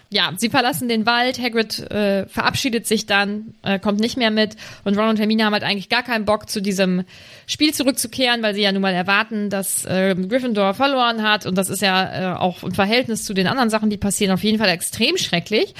[0.09, 4.55] Ja, sie verlassen den Wald, Hagrid äh, verabschiedet sich dann, äh, kommt nicht mehr mit
[4.85, 7.05] und Ron und Hermine haben halt eigentlich gar keinen Bock zu diesem
[7.49, 11.69] Spiel zurückzukehren, weil sie ja nun mal erwarten, dass äh, Gryffindor verloren hat und das
[11.69, 14.69] ist ja äh, auch im Verhältnis zu den anderen Sachen, die passieren, auf jeden Fall
[14.69, 15.75] extrem schrecklich.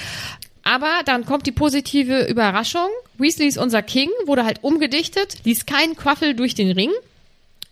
[0.63, 2.89] Aber dann kommt die positive Überraschung.
[3.17, 6.91] Weasley ist unser King, wurde halt umgedichtet, ließ keinen Quaffel durch den Ring.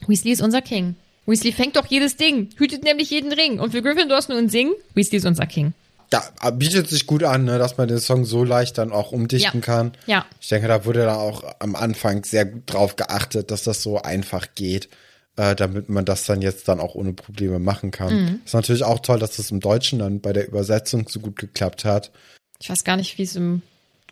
[0.07, 0.95] Weasley ist unser King.
[1.25, 3.59] Weasley fängt doch jedes Ding, hütet nämlich jeden Ring.
[3.59, 5.73] Und für Gryffindor ist nur ein Sing, Weasley ist unser King.
[6.13, 9.59] Ja, bietet sich gut an, ne, dass man den Song so leicht dann auch umdichten
[9.61, 9.65] Ja.
[9.65, 9.91] kann.
[10.05, 10.25] Ja.
[10.39, 13.99] Ich denke, da wurde da auch am Anfang sehr gut drauf geachtet, dass das so
[14.01, 14.87] einfach geht,
[15.35, 18.13] äh, damit man das dann jetzt dann auch ohne Probleme machen kann.
[18.15, 18.39] Mhm.
[18.45, 21.85] Ist natürlich auch toll, dass das im Deutschen dann bei der Übersetzung so gut geklappt
[21.85, 22.11] hat.
[22.61, 23.63] Ich weiß gar nicht, wie es im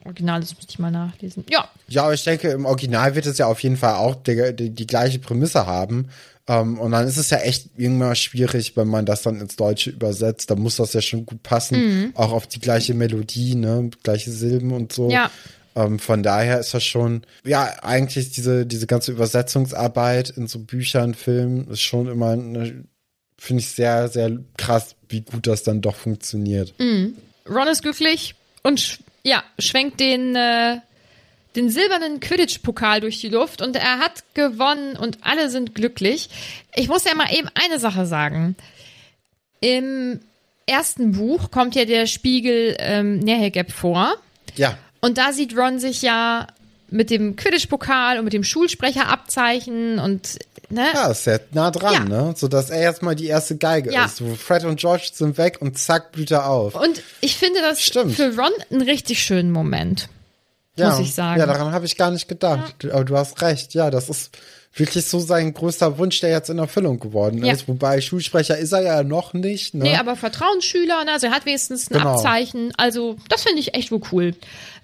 [0.05, 1.45] Original ist, müsste ich mal nachlesen.
[1.49, 4.55] Ja, Ja, aber ich denke, im Original wird es ja auf jeden Fall auch die,
[4.55, 6.09] die, die gleiche Prämisse haben.
[6.47, 9.91] Ähm, und dann ist es ja echt irgendwann schwierig, wenn man das dann ins Deutsche
[9.91, 10.51] übersetzt.
[10.51, 12.11] Da muss das ja schon gut passen.
[12.15, 13.89] Auch auf die gleiche Melodie, ne?
[14.03, 15.09] Gleiche Silben und so.
[15.09, 15.31] Ja.
[15.75, 21.13] Ähm, von daher ist das schon, ja, eigentlich diese, diese ganze Übersetzungsarbeit in so Büchern,
[21.13, 22.35] Filmen ist schon immer,
[23.37, 26.73] finde ich sehr, sehr krass, wie gut das dann doch funktioniert.
[26.79, 30.77] Ron ist glücklich und ja, schwenkt den, äh,
[31.55, 36.29] den silbernen Quidditch-Pokal durch die Luft und er hat gewonnen und alle sind glücklich.
[36.75, 38.55] Ich muss ja mal eben eine Sache sagen.
[39.61, 40.19] Im
[40.65, 44.15] ersten Buch kommt ja der Spiegel ähm, Nehegeb vor.
[44.55, 46.47] Ja, Und da sieht Ron sich ja
[46.93, 50.39] mit dem Quidditch-Pokal und mit dem Schulsprecher abzeichnen und
[50.69, 50.85] ne?
[50.93, 52.23] Ja, ist sehr nah dran, Ja.
[52.27, 52.33] ne?
[52.37, 54.05] So dass er jetzt mal die erste Geige Ja.
[54.05, 54.21] ist.
[54.39, 56.75] Fred und George sind weg und zack, blüht er auf.
[56.75, 58.15] Und ich finde das Stimmt.
[58.15, 60.07] für Ron einen richtig schönen Moment.
[60.75, 60.89] ja.
[60.91, 61.39] muss ich sagen.
[61.39, 62.75] Ja, daran habe ich gar nicht gedacht.
[62.79, 63.73] Du- Aber du hast recht.
[63.73, 64.35] Ja, das ist
[64.75, 67.53] wirklich so sein größter Wunsch, der jetzt in Erfüllung geworden Ja.
[67.53, 67.67] ist.
[67.67, 69.83] Wobei Schulsprecher ist er ja noch nicht, ne?
[69.83, 71.11] Nee, aber Vertrauensschüler, ne?
[71.13, 72.13] also er hat wenigstens ein Genau.
[72.15, 72.73] Abzeichen.
[72.77, 74.33] Also das finde ich echt wohl cool.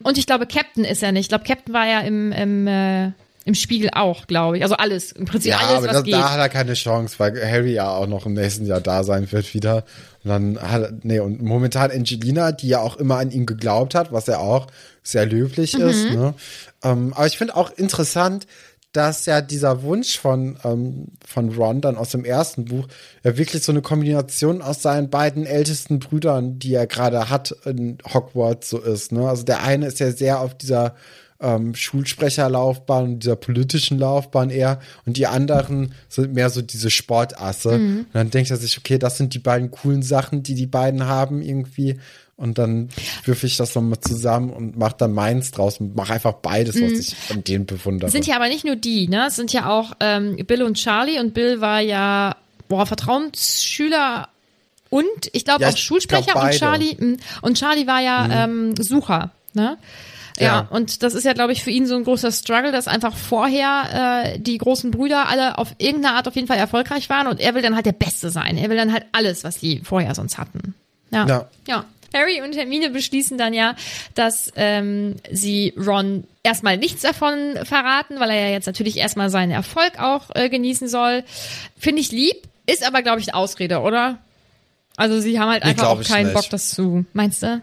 [0.03, 1.21] Und ich glaube, Captain ist er nicht.
[1.23, 3.11] Ich glaube, Captain war ja im, im, äh,
[3.45, 4.63] im Spiegel auch, glaube ich.
[4.63, 6.13] Also alles, im Prinzip ja, alles, aber was das, geht.
[6.13, 9.31] da hat er keine Chance, weil Harry ja auch noch im nächsten Jahr da sein
[9.31, 9.85] wird wieder.
[10.23, 13.95] Und dann hat er, nee, und momentan Angelina, die ja auch immer an ihn geglaubt
[13.95, 14.67] hat, was ja auch
[15.01, 15.87] sehr löblich Mhm.
[15.87, 16.05] ist.
[16.11, 16.33] Ne?
[16.83, 18.45] Ähm, aber ich finde auch interessant,
[18.91, 22.87] dass ja dieser Wunsch von, ähm, von Ron dann aus dem ersten Buch
[23.23, 27.99] ja wirklich so eine Kombination aus seinen beiden ältesten Brüdern, die er gerade hat in
[28.13, 29.11] Hogwarts so ist.
[29.11, 29.27] Ne?
[29.29, 30.95] Also der eine ist ja sehr auf dieser
[31.39, 37.69] ähm, Schulsprecherlaufbahn und dieser politischen Laufbahn eher und die anderen sind mehr so diese Sportasse.
[37.75, 41.05] Und dann denkt er sich, okay, das sind die beiden coolen Sachen, die die beiden
[41.05, 41.99] haben irgendwie
[42.39, 42.89] und dann
[43.25, 46.91] würfe ich das nochmal zusammen und mache dann meins draus und mache einfach beides, was
[46.93, 48.09] ich an denen bewundere.
[48.09, 49.25] Sind ja aber nicht nur die, ne?
[49.27, 52.35] Es sind ja auch ähm, Bill und Charlie und Bill war ja
[52.69, 54.29] boah, Vertrauensschüler
[54.89, 56.51] und ich glaube Ja, auch Schulsprecher glaub und.
[56.53, 59.77] Charlie mh, und Charlie war ja ähm, Sucher, ne?
[60.39, 60.67] Ja, Ja.
[60.69, 64.23] und das ist ja, glaube ich, für ihn so ein großer Struggle, dass einfach vorher
[64.33, 67.53] äh, die großen Brüder alle auf irgendeine Art auf jeden Fall erfolgreich waren und er
[67.55, 68.57] will dann halt der Beste sein.
[68.57, 70.75] Er will dann halt alles, was die vorher sonst hatten.
[71.11, 71.27] Ja.
[71.27, 71.49] Ja.
[71.67, 71.85] ja.
[72.13, 73.75] Harry und Hermine beschließen dann ja,
[74.15, 79.51] dass ähm, sie Ron erstmal nichts davon verraten, weil er ja jetzt natürlich erstmal seinen
[79.51, 81.23] Erfolg auch äh, genießen soll.
[81.77, 82.35] Finde ich lieb,
[82.65, 84.19] ist aber, glaube ich, eine Ausrede, oder?
[84.95, 86.35] Also sie haben halt einfach auch keinen nicht.
[86.35, 87.05] Bock, das zu.
[87.13, 87.61] Meinst du?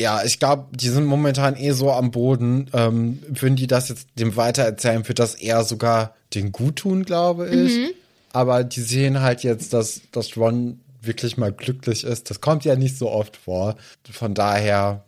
[0.00, 2.68] Ja, ich glaube, die sind momentan eh so am Boden.
[2.72, 7.48] Ähm, würden die das jetzt dem weitererzählen, wird das eher sogar den gut tun, glaube
[7.48, 7.94] ich.
[8.32, 12.30] Aber die sehen halt jetzt, dass, dass Ron wirklich mal glücklich ist.
[12.30, 13.76] Das kommt ja nicht so oft vor.
[14.10, 15.04] Von daher.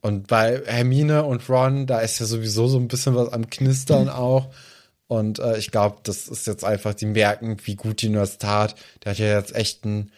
[0.00, 4.08] Und bei Hermine und Ron, da ist ja sowieso so ein bisschen was am Knistern
[4.08, 4.52] auch.
[5.06, 8.74] Und äh, ich glaube, das ist jetzt einfach, die merken, wie gut die das tat.
[9.04, 10.10] Der hat ja jetzt echt ein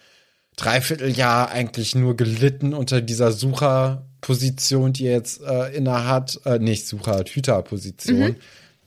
[0.57, 6.41] Dreivierteljahr eigentlich nur gelitten unter dieser Sucherposition, die er jetzt äh, inne hat.
[6.45, 8.37] Äh, nicht Sucher, Hüterposition.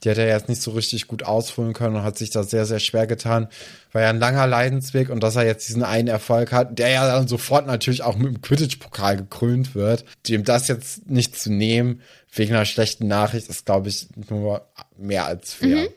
[0.02, 2.66] Die hat er jetzt nicht so richtig gut ausfüllen können und hat sich da sehr,
[2.66, 3.48] sehr schwer getan.
[3.92, 7.06] War ja ein langer Leidensweg und dass er jetzt diesen einen Erfolg hat, der ja
[7.06, 10.04] dann sofort natürlich auch mit dem Quidditch-Pokal gekrönt wird.
[10.28, 15.26] Dem das jetzt nicht zu nehmen, wegen einer schlechten Nachricht, ist, glaube ich, nur mehr
[15.26, 15.88] als fair.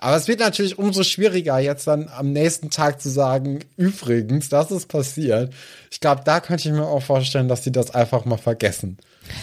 [0.00, 4.70] Aber es wird natürlich umso schwieriger, jetzt dann am nächsten Tag zu sagen, übrigens, das
[4.70, 5.52] ist passiert.
[5.90, 8.98] Ich glaube, da könnte ich mir auch vorstellen, dass die das einfach mal vergessen.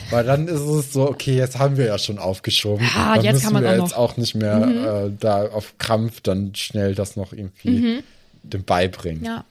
[0.09, 2.85] Weil dann ist es so, okay, jetzt haben wir ja schon aufgeschoben.
[2.93, 5.77] Ja, dann jetzt müssen kann man wir auch jetzt auch nicht mehr äh, da auf
[5.77, 8.03] Krampf dann schnell das noch irgendwie
[8.43, 9.23] dem beibringen.
[9.23, 9.45] Ja.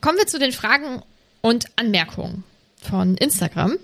[0.00, 1.02] Kommen wir zu den Fragen
[1.40, 2.44] und Anmerkungen
[2.80, 3.76] von Instagram.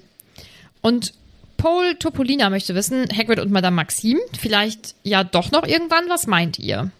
[0.80, 1.12] Und
[1.56, 6.58] Paul Topolina möchte wissen, Hagrid und Madame Maxim, vielleicht ja doch noch irgendwann, was meint
[6.58, 6.90] ihr?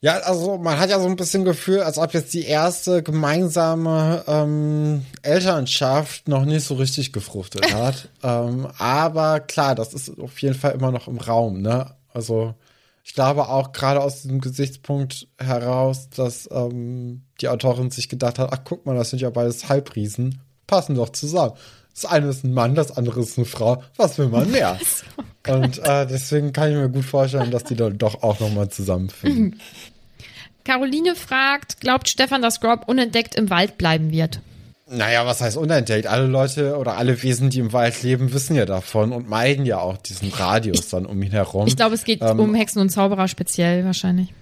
[0.00, 4.24] Ja, also man hat ja so ein bisschen Gefühl, als ob jetzt die erste gemeinsame
[4.26, 8.08] ähm, Elternschaft noch nicht so richtig gefruchtet hat.
[8.22, 11.94] ähm, aber klar, das ist auf jeden Fall immer noch im Raum, ne?
[12.12, 12.54] Also
[13.02, 18.52] ich glaube auch gerade aus diesem Gesichtspunkt heraus, dass ähm, die Autorin sich gedacht hat,
[18.52, 21.54] ach guck mal, das sind ja beides Halbriesen, passen doch zusammen.
[22.00, 23.82] Das eine ist ein Mann, das andere ist eine Frau.
[23.96, 24.78] Was will man mehr?
[25.48, 29.58] Und äh, deswegen kann ich mir gut vorstellen, dass die dann doch auch nochmal zusammenfinden.
[30.64, 34.40] Caroline fragt, glaubt Stefan, dass Grob unentdeckt im Wald bleiben wird?
[34.88, 36.06] Naja, was heißt unentdeckt?
[36.06, 39.78] Alle Leute oder alle Wesen, die im Wald leben, wissen ja davon und meiden ja
[39.78, 41.66] auch diesen Radius dann um ihn herum.
[41.66, 44.32] Ich glaube, es geht Ähm, um Hexen und Zauberer speziell wahrscheinlich.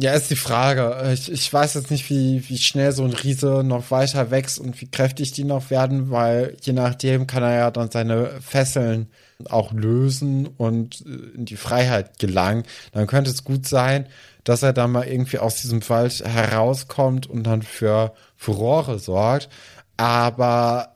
[0.00, 1.10] Ja, ist die Frage.
[1.12, 4.80] Ich, ich weiß jetzt nicht, wie, wie schnell so ein Riese noch weiter wächst und
[4.80, 9.08] wie kräftig die noch werden, weil je nachdem kann er ja dann seine Fesseln
[9.46, 12.62] auch lösen und äh, in die Freiheit gelangen.
[12.92, 14.06] Dann könnte es gut sein,
[14.44, 19.48] dass er dann mal irgendwie aus diesem Wald herauskommt und dann für Furore sorgt.
[19.96, 20.94] Aber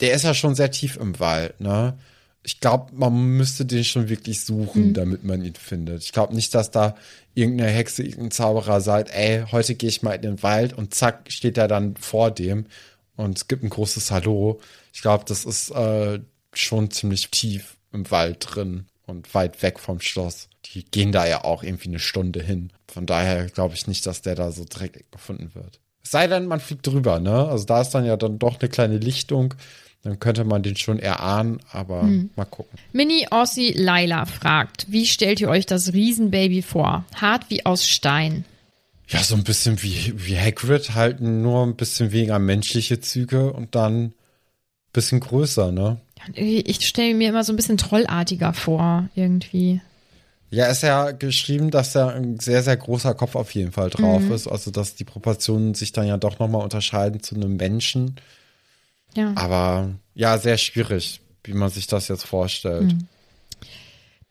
[0.00, 1.98] der ist ja schon sehr tief im Wald, ne?
[2.44, 6.02] Ich glaube, man müsste den schon wirklich suchen, damit man ihn findet.
[6.02, 6.96] Ich glaube nicht, dass da
[7.34, 11.30] irgendeine Hexe, irgendein Zauberer sagt, ey, heute gehe ich mal in den Wald und zack,
[11.30, 12.66] steht er dann vor dem
[13.16, 14.60] und gibt ein großes Hallo.
[14.92, 16.20] Ich glaube, das ist äh,
[16.52, 20.48] schon ziemlich tief im Wald drin und weit weg vom Schloss.
[20.66, 22.72] Die gehen da ja auch irgendwie eine Stunde hin.
[22.86, 25.80] Von daher glaube ich nicht, dass der da so direkt gefunden wird.
[26.04, 27.48] Es sei denn, man fliegt drüber, ne?
[27.48, 29.54] Also da ist dann ja dann doch eine kleine Lichtung.
[30.02, 32.02] Dann könnte man den schon erahnen, aber
[32.34, 32.76] mal gucken.
[32.92, 37.04] Mini Aussie Laila fragt, wie stellt ihr euch das Riesenbaby vor?
[37.14, 38.44] Hart wie aus Stein.
[39.08, 43.74] Ja, so ein bisschen wie, wie Hagrid, halt nur ein bisschen weniger menschliche Züge und
[43.74, 44.14] dann ein
[44.92, 46.00] bisschen größer, ne?
[46.34, 49.80] Ich stelle mir immer so ein bisschen trollartiger vor, irgendwie.
[50.50, 54.28] Ja, ist ja geschrieben, dass da ein sehr, sehr großer Kopf auf jeden Fall drauf
[54.30, 54.46] ist.
[54.46, 58.16] Also, dass die Proportionen sich dann ja doch nochmal unterscheiden zu einem Menschen.
[59.14, 59.32] Ja.
[59.36, 62.94] Aber ja, sehr schwierig, wie man sich das jetzt vorstellt.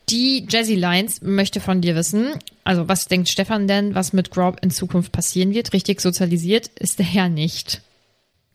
[0.09, 4.57] Die Jazzy Lines möchte von dir wissen, also was denkt Stefan denn, was mit Grob
[4.61, 5.73] in Zukunft passieren wird?
[5.73, 7.81] Richtig sozialisiert ist er ja nicht.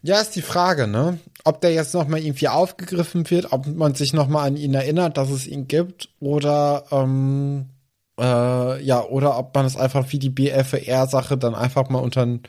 [0.02, 1.18] Ja, ist die Frage, ne?
[1.44, 5.30] Ob der jetzt nochmal irgendwie aufgegriffen wird, ob man sich nochmal an ihn erinnert, dass
[5.30, 7.66] es ihn gibt, oder ähm,
[8.18, 12.42] äh, ja, oder ob man es einfach wie die BFR-Sache dann einfach mal unter den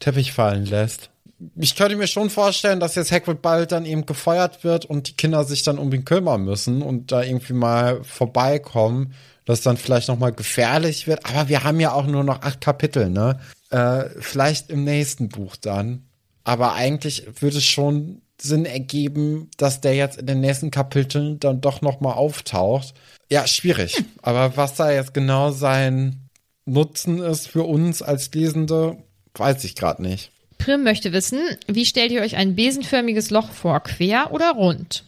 [0.00, 1.10] Teppich fallen lässt.
[1.56, 5.16] Ich könnte mir schon vorstellen, dass jetzt Hagrid bald dann eben gefeuert wird und die
[5.16, 9.14] Kinder sich dann um ihn kümmern müssen und da irgendwie mal vorbeikommen,
[9.44, 11.26] dass dann vielleicht noch mal gefährlich wird.
[11.26, 13.38] Aber wir haben ja auch nur noch acht Kapitel, ne?
[13.70, 16.06] Äh, vielleicht im nächsten Buch dann.
[16.44, 21.60] Aber eigentlich würde es schon Sinn ergeben, dass der jetzt in den nächsten Kapiteln dann
[21.60, 22.94] doch noch mal auftaucht.
[23.30, 24.02] Ja, schwierig.
[24.22, 26.28] Aber was da jetzt genau sein
[26.64, 28.98] Nutzen ist für uns als Lesende,
[29.34, 30.30] weiß ich gerade nicht.
[30.58, 35.04] Prim möchte wissen, wie stellt ihr euch ein besenförmiges Loch vor, quer oder rund?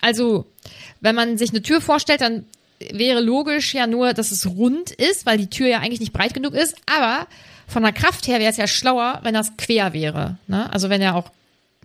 [0.00, 0.46] Also,
[1.00, 2.44] wenn man sich eine Tür vorstellt, dann
[2.90, 6.34] wäre logisch ja nur, dass es rund ist, weil die Tür ja eigentlich nicht breit
[6.34, 6.74] genug ist.
[6.86, 7.26] Aber
[7.68, 10.36] von der Kraft her wäre es ja schlauer, wenn das quer wäre.
[10.46, 10.70] Ne?
[10.72, 11.30] Also wenn er auch,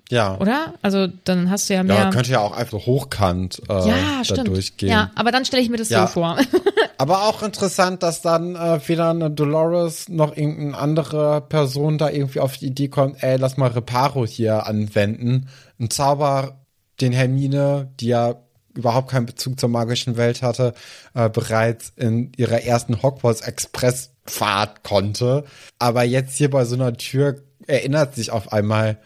[0.10, 0.38] Ja.
[0.40, 0.74] oder?
[0.82, 1.96] Also dann hast du ja mehr.
[1.96, 4.90] Ja, könnte ja auch einfach hochkant äh, ja da durchgehen.
[4.90, 6.08] Ja, aber dann stelle ich mir das Ja.
[6.08, 6.38] so vor.
[7.00, 12.40] Aber auch interessant, dass dann äh, weder eine Dolores noch irgendeine andere Person da irgendwie
[12.40, 15.48] auf die Idee kommt, ey, lass mal Reparo hier anwenden.
[15.80, 16.58] Ein Zauber,
[17.00, 18.36] den Hermine, die ja
[18.74, 20.74] überhaupt keinen Bezug zur magischen Welt hatte,
[21.14, 25.44] äh, bereits in ihrer ersten Hogwarts Expressfahrt konnte.
[25.80, 27.36] Aber jetzt hier bei so einer Tür
[27.68, 28.98] erinnert sich auf einmal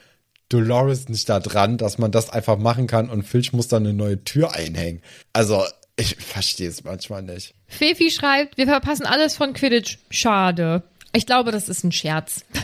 [0.52, 4.24] Dolores nicht daran, dass man das einfach machen kann und Filch muss dann eine neue
[4.24, 5.02] Tür einhängen.
[5.34, 5.64] Also,
[5.96, 7.54] ich verstehe es manchmal nicht.
[7.68, 10.00] Fefi schreibt, wir verpassen alles von Quidditch.
[10.10, 10.84] Schade.
[11.14, 12.46] Ich glaube, das ist ein Scherz.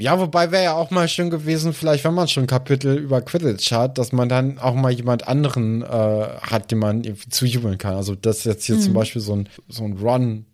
[0.00, 3.20] Ja, wobei wäre ja auch mal schön gewesen, vielleicht wenn man schon ein Kapitel über
[3.20, 7.96] Quidditch hat, dass man dann auch mal jemand anderen äh, hat, den man zujubeln kann.
[7.96, 10.46] Also dass jetzt hier zum Beispiel so ein, so ein Ron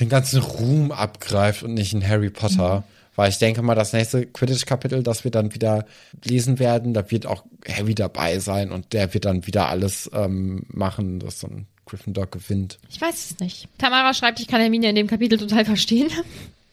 [0.00, 2.84] den ganzen Ruhm abgreift und nicht ein Harry Potter.
[3.16, 5.86] Weil ich denke mal, das nächste Quidditch-Kapitel, das wir dann wieder
[6.22, 10.64] lesen werden, da wird auch Harry dabei sein und der wird dann wieder alles ähm,
[10.68, 12.78] machen, dass so ein Gryffindor gewinnt.
[12.90, 13.68] Ich weiß es nicht.
[13.78, 16.08] Tamara schreibt, ich kann Hermine in dem Kapitel total verstehen.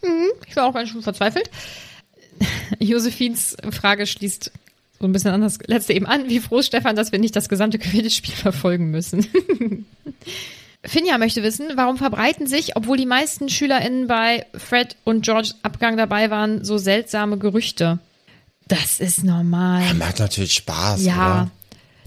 [0.05, 1.49] Mhm, ich war auch ganz schön verzweifelt.
[2.79, 4.51] Josephins Frage schließt
[4.99, 6.29] so ein bisschen an das letzte eben an.
[6.29, 9.27] Wie froh ist Stefan, dass wir nicht das gesamte Quidditch-Spiel verfolgen müssen.
[10.85, 15.95] Finja möchte wissen, warum verbreiten sich, obwohl die meisten SchülerInnen bei Fred und George Abgang
[15.97, 17.99] dabei waren, so seltsame Gerüchte?
[18.67, 19.93] Das ist normal.
[19.93, 21.51] Macht natürlich Spaß, Ja, oder?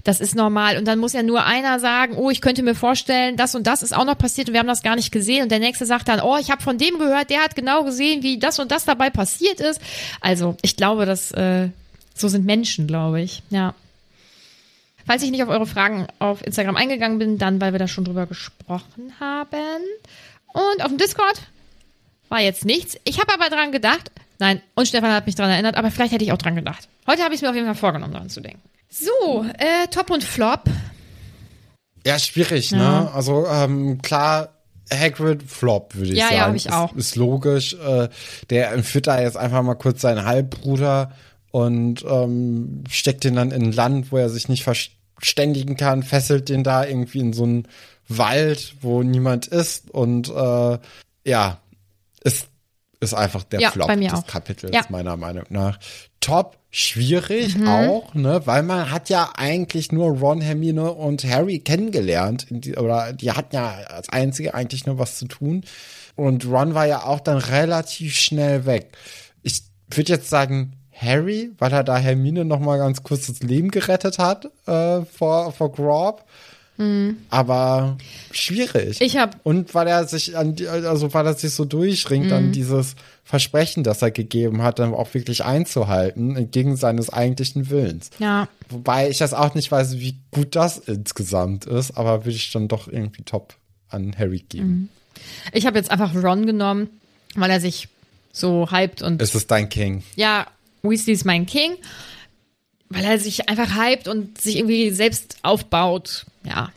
[0.03, 0.77] das ist normal.
[0.77, 3.83] Und dann muss ja nur einer sagen, oh, ich könnte mir vorstellen, das und das
[3.83, 5.43] ist auch noch passiert und wir haben das gar nicht gesehen.
[5.43, 8.23] Und der nächste sagt dann, oh, ich habe von dem gehört, der hat genau gesehen,
[8.23, 9.81] wie das und das dabei passiert ist.
[10.21, 11.69] Also ich glaube, dass äh,
[12.15, 13.41] so sind Menschen, glaube ich.
[13.49, 13.73] Ja.
[15.07, 18.03] Falls ich nicht auf eure Fragen auf Instagram eingegangen bin, dann, weil wir da schon
[18.05, 19.81] drüber gesprochen haben.
[20.53, 21.41] Und auf dem Discord
[22.29, 22.97] war jetzt nichts.
[23.05, 24.11] Ich habe aber dran gedacht.
[24.39, 26.87] Nein, und Stefan hat mich dran erinnert, aber vielleicht hätte ich auch dran gedacht.
[27.07, 28.61] Heute habe ich es mir auf jeden Fall vorgenommen, daran zu denken.
[28.89, 30.63] So, äh, Top und Flop.
[32.05, 32.77] Ja, schwierig, Ja.
[32.77, 33.11] ne?
[33.13, 34.49] Also ähm, klar,
[34.93, 36.41] Hagrid Flop, würde ich Ja, ja, sagen.
[36.49, 36.91] hab ich auch.
[36.95, 37.73] Ist, ist logisch.
[37.73, 38.09] Äh,
[38.49, 41.11] der entführt da jetzt einfach mal kurz seinen Halbbruder
[41.51, 44.63] und ähm, steckt den dann in ein Land, wo er sich nicht
[45.17, 47.67] verständigen kann, fesselt den da irgendwie in so einen
[48.07, 50.77] Wald, wo niemand ist und äh,
[51.25, 51.59] ja,
[52.23, 52.47] ist
[52.99, 54.27] ist einfach der Ja, Flop bei mir des auch.
[54.27, 54.81] Kapitels, Ja.
[54.89, 55.77] meiner Meinung nach.
[56.19, 57.67] Top, schwierig Mhm.
[57.67, 63.13] auch, ne, weil man hat ja eigentlich nur Ron, Hermine und Harry kennengelernt, die, oder
[63.13, 65.63] die hatten ja als einzige eigentlich nur was zu tun.
[66.15, 68.97] Und Ron war ja auch dann relativ schnell weg.
[69.43, 69.61] Ich
[69.91, 74.17] würde jetzt sagen, Harry, weil er da Hermine noch mal ganz kurz das Leben gerettet
[74.17, 76.23] hat äh, vor, vor Grob.
[77.31, 77.97] Aber
[78.31, 78.99] schwierig.
[78.99, 79.05] Mhm.
[79.05, 82.33] Ich hab- und weil er sich an die, also weil er sich so durchringt Mhm.
[82.33, 88.11] an dieses Versprechen, das er gegeben hat, dann auch wirklich einzuhalten, entgegen seines eigentlichen Willens.
[88.19, 92.51] Ja, Wobei ich das auch nicht weiß, wie gut das insgesamt ist, aber würde ich
[92.51, 93.55] dann doch irgendwie top
[93.89, 94.89] an Harry geben.
[95.53, 96.89] ich habe jetzt einfach Ron genommen,
[97.35, 97.87] weil er sich
[98.31, 100.03] so hypt und Es ist dein King.
[100.15, 100.45] ja,
[100.89, 101.73] Weasley ist mein King,
[102.89, 106.71] weil er sich einfach hypt und sich irgendwie selbst aufbaut, ja,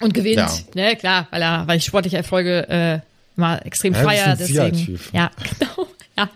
[0.00, 0.50] und gewinnt, Ja.
[0.74, 3.00] ne, klar, weil er, weil ich sportliche Erfolge äh,
[3.36, 5.86] mal extrem Ja, feier, deswegen, ja, genau,
[6.16, 6.30] ja,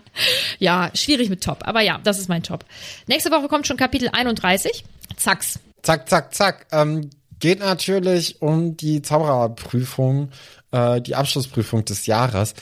[0.59, 2.65] ja, schwierig mit Top, aber ja, das ist mein Top.
[3.07, 4.83] Nächste Woche kommt schon Kapitel 31,
[5.17, 5.59] Zacks.
[5.83, 6.65] Zack, zack, zack.
[6.71, 7.09] Ähm,
[7.39, 10.31] geht natürlich um die Zaubererprüfung,
[10.71, 12.55] äh, die Abschlussprüfung des Jahres.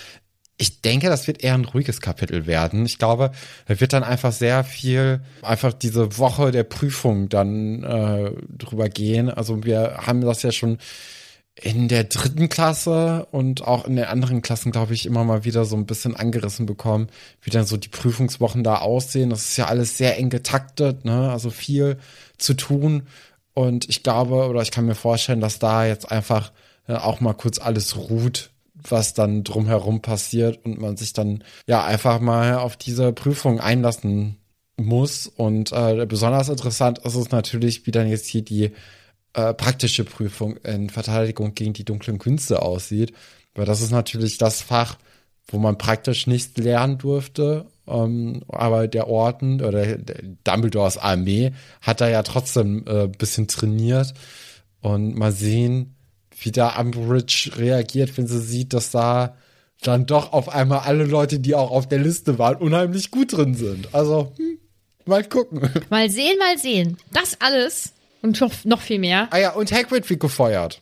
[0.58, 2.86] Ich denke, das wird eher ein ruhiges Kapitel werden.
[2.86, 3.32] Ich glaube,
[3.68, 9.30] da wird dann einfach sehr viel, einfach diese Woche der Prüfung dann äh, drüber gehen.
[9.30, 10.78] Also wir haben das ja schon
[11.62, 15.64] in der dritten Klasse und auch in den anderen Klassen, glaube ich, immer mal wieder
[15.64, 17.08] so ein bisschen angerissen bekommen,
[17.42, 19.30] wie dann so die Prüfungswochen da aussehen.
[19.30, 21.32] Das ist ja alles sehr eng getaktet, ne?
[21.32, 21.98] Also viel
[22.38, 23.08] zu tun.
[23.54, 26.52] Und ich glaube, oder ich kann mir vorstellen, dass da jetzt einfach
[26.88, 28.52] äh, auch mal kurz alles ruht,
[28.92, 34.38] was dann drumherum passiert und man sich dann ja einfach mal auf diese Prüfung einlassen
[34.78, 35.28] muss.
[35.28, 38.72] Und äh, besonders interessant ist es natürlich, wie dann jetzt hier die
[39.34, 43.14] äh, praktische Prüfung in Verteidigung gegen die dunklen Künste aussieht.
[43.54, 44.98] Weil das ist natürlich das Fach,
[45.48, 47.66] wo man praktisch nichts lernen durfte.
[47.88, 49.98] Ähm, aber der Orden oder
[50.44, 54.14] Dumbledores Armee hat da ja trotzdem äh, bisschen trainiert.
[54.82, 55.95] Und mal sehen,
[56.40, 59.38] wie da Umbridge reagiert, wenn sie sieht, dass da
[59.82, 63.56] dann doch auf einmal alle Leute, die auch auf der Liste waren, unheimlich gut drin
[63.56, 63.94] sind.
[63.94, 64.60] Also, hm,
[65.06, 65.70] mal gucken.
[65.90, 66.98] Mal sehen, mal sehen.
[67.12, 69.28] Das alles und noch viel mehr.
[69.32, 70.82] Ah ja, und Hagrid wird gefeuert.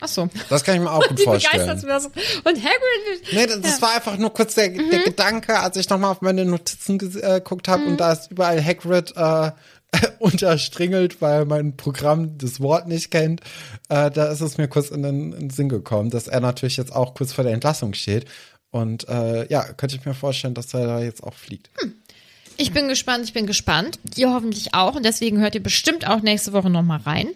[0.00, 0.28] Ach so.
[0.48, 1.68] Das kann ich mir auch gut vorstellen.
[1.68, 3.32] Und Hagrid.
[3.32, 6.44] Nee, das, das war einfach nur kurz der, der Gedanke, als ich nochmal auf meine
[6.44, 9.50] Notizen äh, geguckt habe und da ist überall Hagrid äh,
[10.18, 13.40] unterstringelt, weil mein Programm das Wort nicht kennt.
[13.88, 16.76] Äh, da ist es mir kurz in den, in den Sinn gekommen, dass er natürlich
[16.76, 18.26] jetzt auch kurz vor der Entlassung steht.
[18.70, 21.70] Und äh, ja, könnte ich mir vorstellen, dass er da jetzt auch fliegt.
[22.60, 24.00] Ich bin gespannt, ich bin gespannt.
[24.16, 24.96] Ihr hoffentlich auch.
[24.96, 27.28] Und deswegen hört ihr bestimmt auch nächste Woche nochmal rein.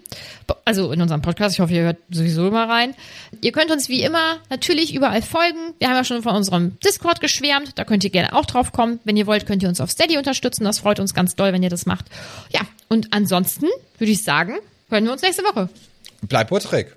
[0.65, 1.55] Also in unserem Podcast.
[1.55, 2.97] Ich hoffe, ihr hört sowieso immer rein.
[3.41, 5.75] Ihr könnt uns wie immer natürlich überall folgen.
[5.79, 7.79] Wir haben ja schon von unserem Discord geschwärmt.
[7.79, 8.99] Da könnt ihr gerne auch drauf kommen.
[9.05, 10.65] Wenn ihr wollt, könnt ihr uns auf Steady unterstützen.
[10.65, 12.07] Das freut uns ganz doll, wenn ihr das macht.
[12.53, 13.67] Ja, und ansonsten
[13.99, 14.57] würde ich sagen,
[14.91, 15.69] hören wir uns nächste Woche.
[16.23, 16.97] Bleib Trick.